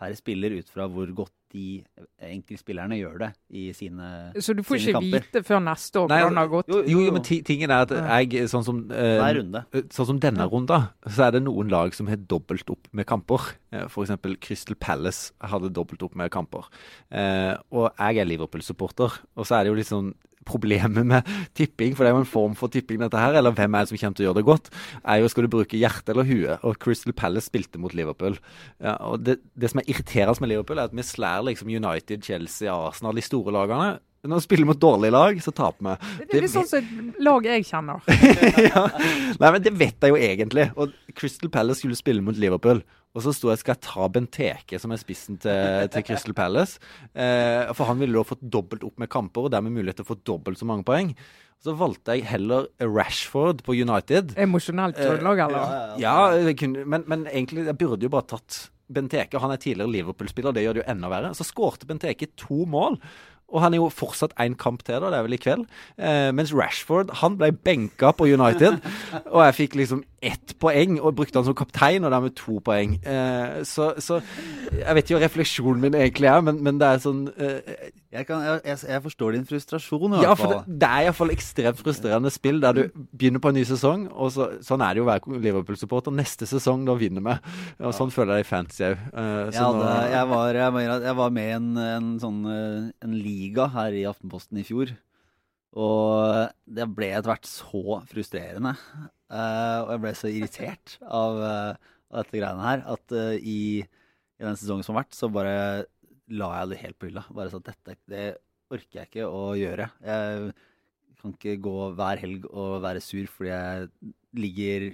[0.00, 1.82] per spiller ut fra hvor godt de
[2.30, 4.44] enkeltspillerne gjør det i sine kamper.
[4.46, 5.26] Så du får ikke kamper.
[5.26, 6.70] vite før neste år hvordan det har gått?
[6.72, 9.64] Jo, jo, men tingen er at jeg, sånn som eh, hver runde.
[9.94, 13.52] Sånn som denne runda, så er det noen lag som har dobbelt opp med kamper.
[13.70, 13.92] F.eks.
[13.94, 16.70] For eksempel Crystal Palace hadde dobbelt opp med kamper.
[17.10, 20.14] Eh, og jeg er Liverpool-supporter, og så er det jo litt sånn
[20.48, 21.26] Problemet med
[21.58, 23.92] tipping, for det er jo en form for tipping, dette her, eller hvem er det
[23.92, 24.70] som kommer til å gjøre det godt,
[25.04, 26.58] er jo skal du bruke hjerte eller hue.
[26.66, 28.38] Og Crystal Palace spilte mot Liverpool.
[28.82, 32.24] Ja, og det, det som er irriterende med Liverpool, er at vi slår liksom United,
[32.24, 33.98] Chelsea, Arsenal, de store lagene.
[34.20, 36.24] Når vi spiller mot dårlige lag, så taper vi.
[36.28, 38.02] Det er litt sånn som et lag jeg kjenner.
[38.68, 38.82] ja.
[39.40, 40.66] Nei, men det vet jeg jo egentlig.
[40.76, 42.82] Og Crystal Palace skulle spille mot Liverpool.
[43.10, 46.78] Og så sto jeg skal jeg ta Benteke, som er spissen til, til Crystal Palace.
[47.10, 50.12] Eh, for han ville da fått dobbelt opp med kamper, og dermed mulighet til å
[50.12, 51.10] få dobbelt så mange poeng.
[51.60, 54.36] Så valgte jeg heller Rashford på United.
[54.40, 55.96] Emosjonelt grunnlag, eller?
[56.00, 59.38] Ja, kunne, men, men egentlig jeg burde jo bare tatt Benteke.
[59.42, 61.34] Han er tidligere Liverpool-spiller, det gjør det jo enda verre.
[61.36, 62.96] Så skårte Benteke to mål.
[63.50, 65.66] Og han er jo fortsatt én kamp til, da, det er vel i kveld.
[65.98, 68.78] Eh, mens Rashford han ble benka på United.
[69.34, 72.98] og jeg fikk liksom ett poeng, og brukte han som kaptein, og dermed to poeng.
[73.02, 74.20] Eh, så, så,
[74.76, 78.26] jeg vet ikke hva refleksjonen min egentlig er, men, men det er sånn eh, jeg,
[78.26, 80.52] kan, jeg, jeg, forstår din frustrasjon, i ja, hvert fall.
[80.56, 82.80] For det, det er iallfall ekstremt frustrerende spill der du
[83.14, 86.14] begynner på en ny sesong, og så, sånn er det jo å være Liverpool-supporter.
[86.18, 87.36] Neste sesong, da vinner vi.
[87.86, 89.04] Og sånn føler jeg det i fantasy òg.
[89.14, 89.68] Ja,
[90.10, 90.24] jeg,
[90.56, 94.66] jeg, jeg, var med i en, en, sånn eh, en liga her i Aftenposten i
[94.66, 94.90] fjor.
[95.78, 98.74] Og det ble etter hvert så frustrerende.
[99.30, 104.42] Uh, og jeg ble så irritert av, uh, av dette greiene her at i, i
[104.42, 105.86] den sesongen som har vært, så bare
[106.30, 107.26] la jeg det helt på hylla.
[107.34, 108.26] Bare så at dette det
[108.70, 109.90] orker jeg ikke å gjøre.
[110.06, 110.50] Jeg
[111.20, 114.90] kan ikke gå hver helg og være sur fordi jeg ligger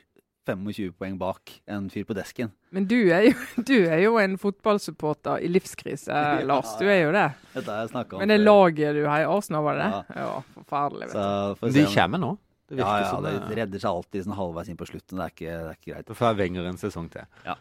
[0.46, 2.52] 25 poeng bak en fyr på desken.
[2.74, 3.34] Men du er jo,
[3.70, 6.76] du er jo en fotballsupporter i livskrise, ja, Lars.
[6.80, 7.28] Du er jo det.
[7.56, 10.02] Dette har jeg om Men det laget du har i Arsenal, var det det?
[10.16, 11.12] Ja, ja forferdelig.
[11.12, 11.70] vet du.
[11.80, 12.34] De kommer nå.
[12.66, 15.20] Det ja, ja, det redder seg alltid sånn halvveis inn på slutten.
[15.20, 16.06] Det er ikke, det er ikke greit.
[16.08, 17.28] Da får Wenger en sesong til.
[17.46, 17.54] Ja.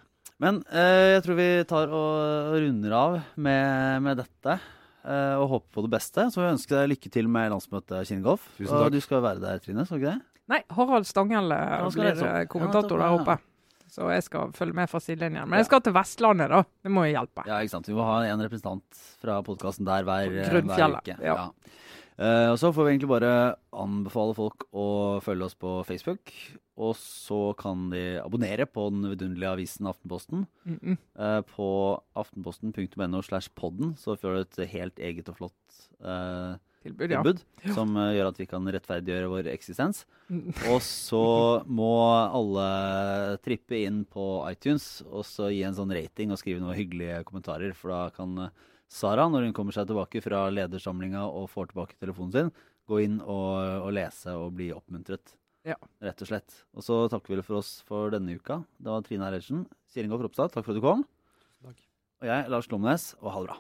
[0.44, 4.58] Men eh, jeg tror vi tar og runder av med, med dette.
[5.06, 6.28] Eh, og håper på det beste.
[6.34, 8.48] Så vi ønsker deg lykke til med landsmøtet Kinnegolf.
[8.66, 9.86] Og du skal være der, Trine?
[9.88, 10.32] skal ikke det?
[10.52, 11.54] Nei, Harald Stanghell
[11.96, 13.38] blir eh, kommentator der oppe.
[13.96, 15.48] Så jeg skal følge med fra sidelinjen.
[15.48, 16.66] Men jeg skal til Vestlandet, da.
[16.84, 17.46] Det må jo hjelpe.
[17.48, 17.88] Ja, ikke sant.
[17.88, 20.58] Vi må ha en representant fra podkasten der hver, hver
[20.98, 21.16] uke.
[21.22, 21.38] Ja.
[21.38, 21.46] ja.
[22.16, 23.32] Uh, og så får vi egentlig bare
[23.76, 24.88] anbefale folk å
[25.24, 26.34] følge oss på Facebook.
[26.76, 30.46] Og så kan de abonnere på den vidunderlige avisen Aftenposten.
[30.66, 30.98] Mm -mm.
[31.16, 37.10] Uh, på aftenposten.no slash podden så får du et helt eget og flott uh, tilbud,
[37.10, 37.74] tilbud ja.
[37.74, 40.06] som uh, gjør at vi kan rettferdiggjøre vår eksistens.
[40.30, 40.54] Mm.
[40.70, 46.38] og så må alle trippe inn på iTunes og så gi en sånn rating og
[46.38, 47.74] skrive noen hyggelige kommentarer.
[47.74, 48.50] For da kan uh,
[48.88, 52.52] Sara, når hun kommer seg tilbake fra ledersamlinga og får tilbake telefonen sin,
[52.86, 55.34] gå inn og, og lese og bli oppmuntret.
[55.66, 55.74] Ja.
[56.06, 56.54] Rett og slett.
[56.78, 58.56] Og så takker vi for oss for denne uka.
[58.78, 59.60] Det var Trine Eilertsen.
[59.90, 61.02] Sirin Goff Ropstad, takk for at du kom.
[61.66, 61.80] Takk.
[62.22, 63.58] Og jeg, Lars Klomnes, og ha det bra.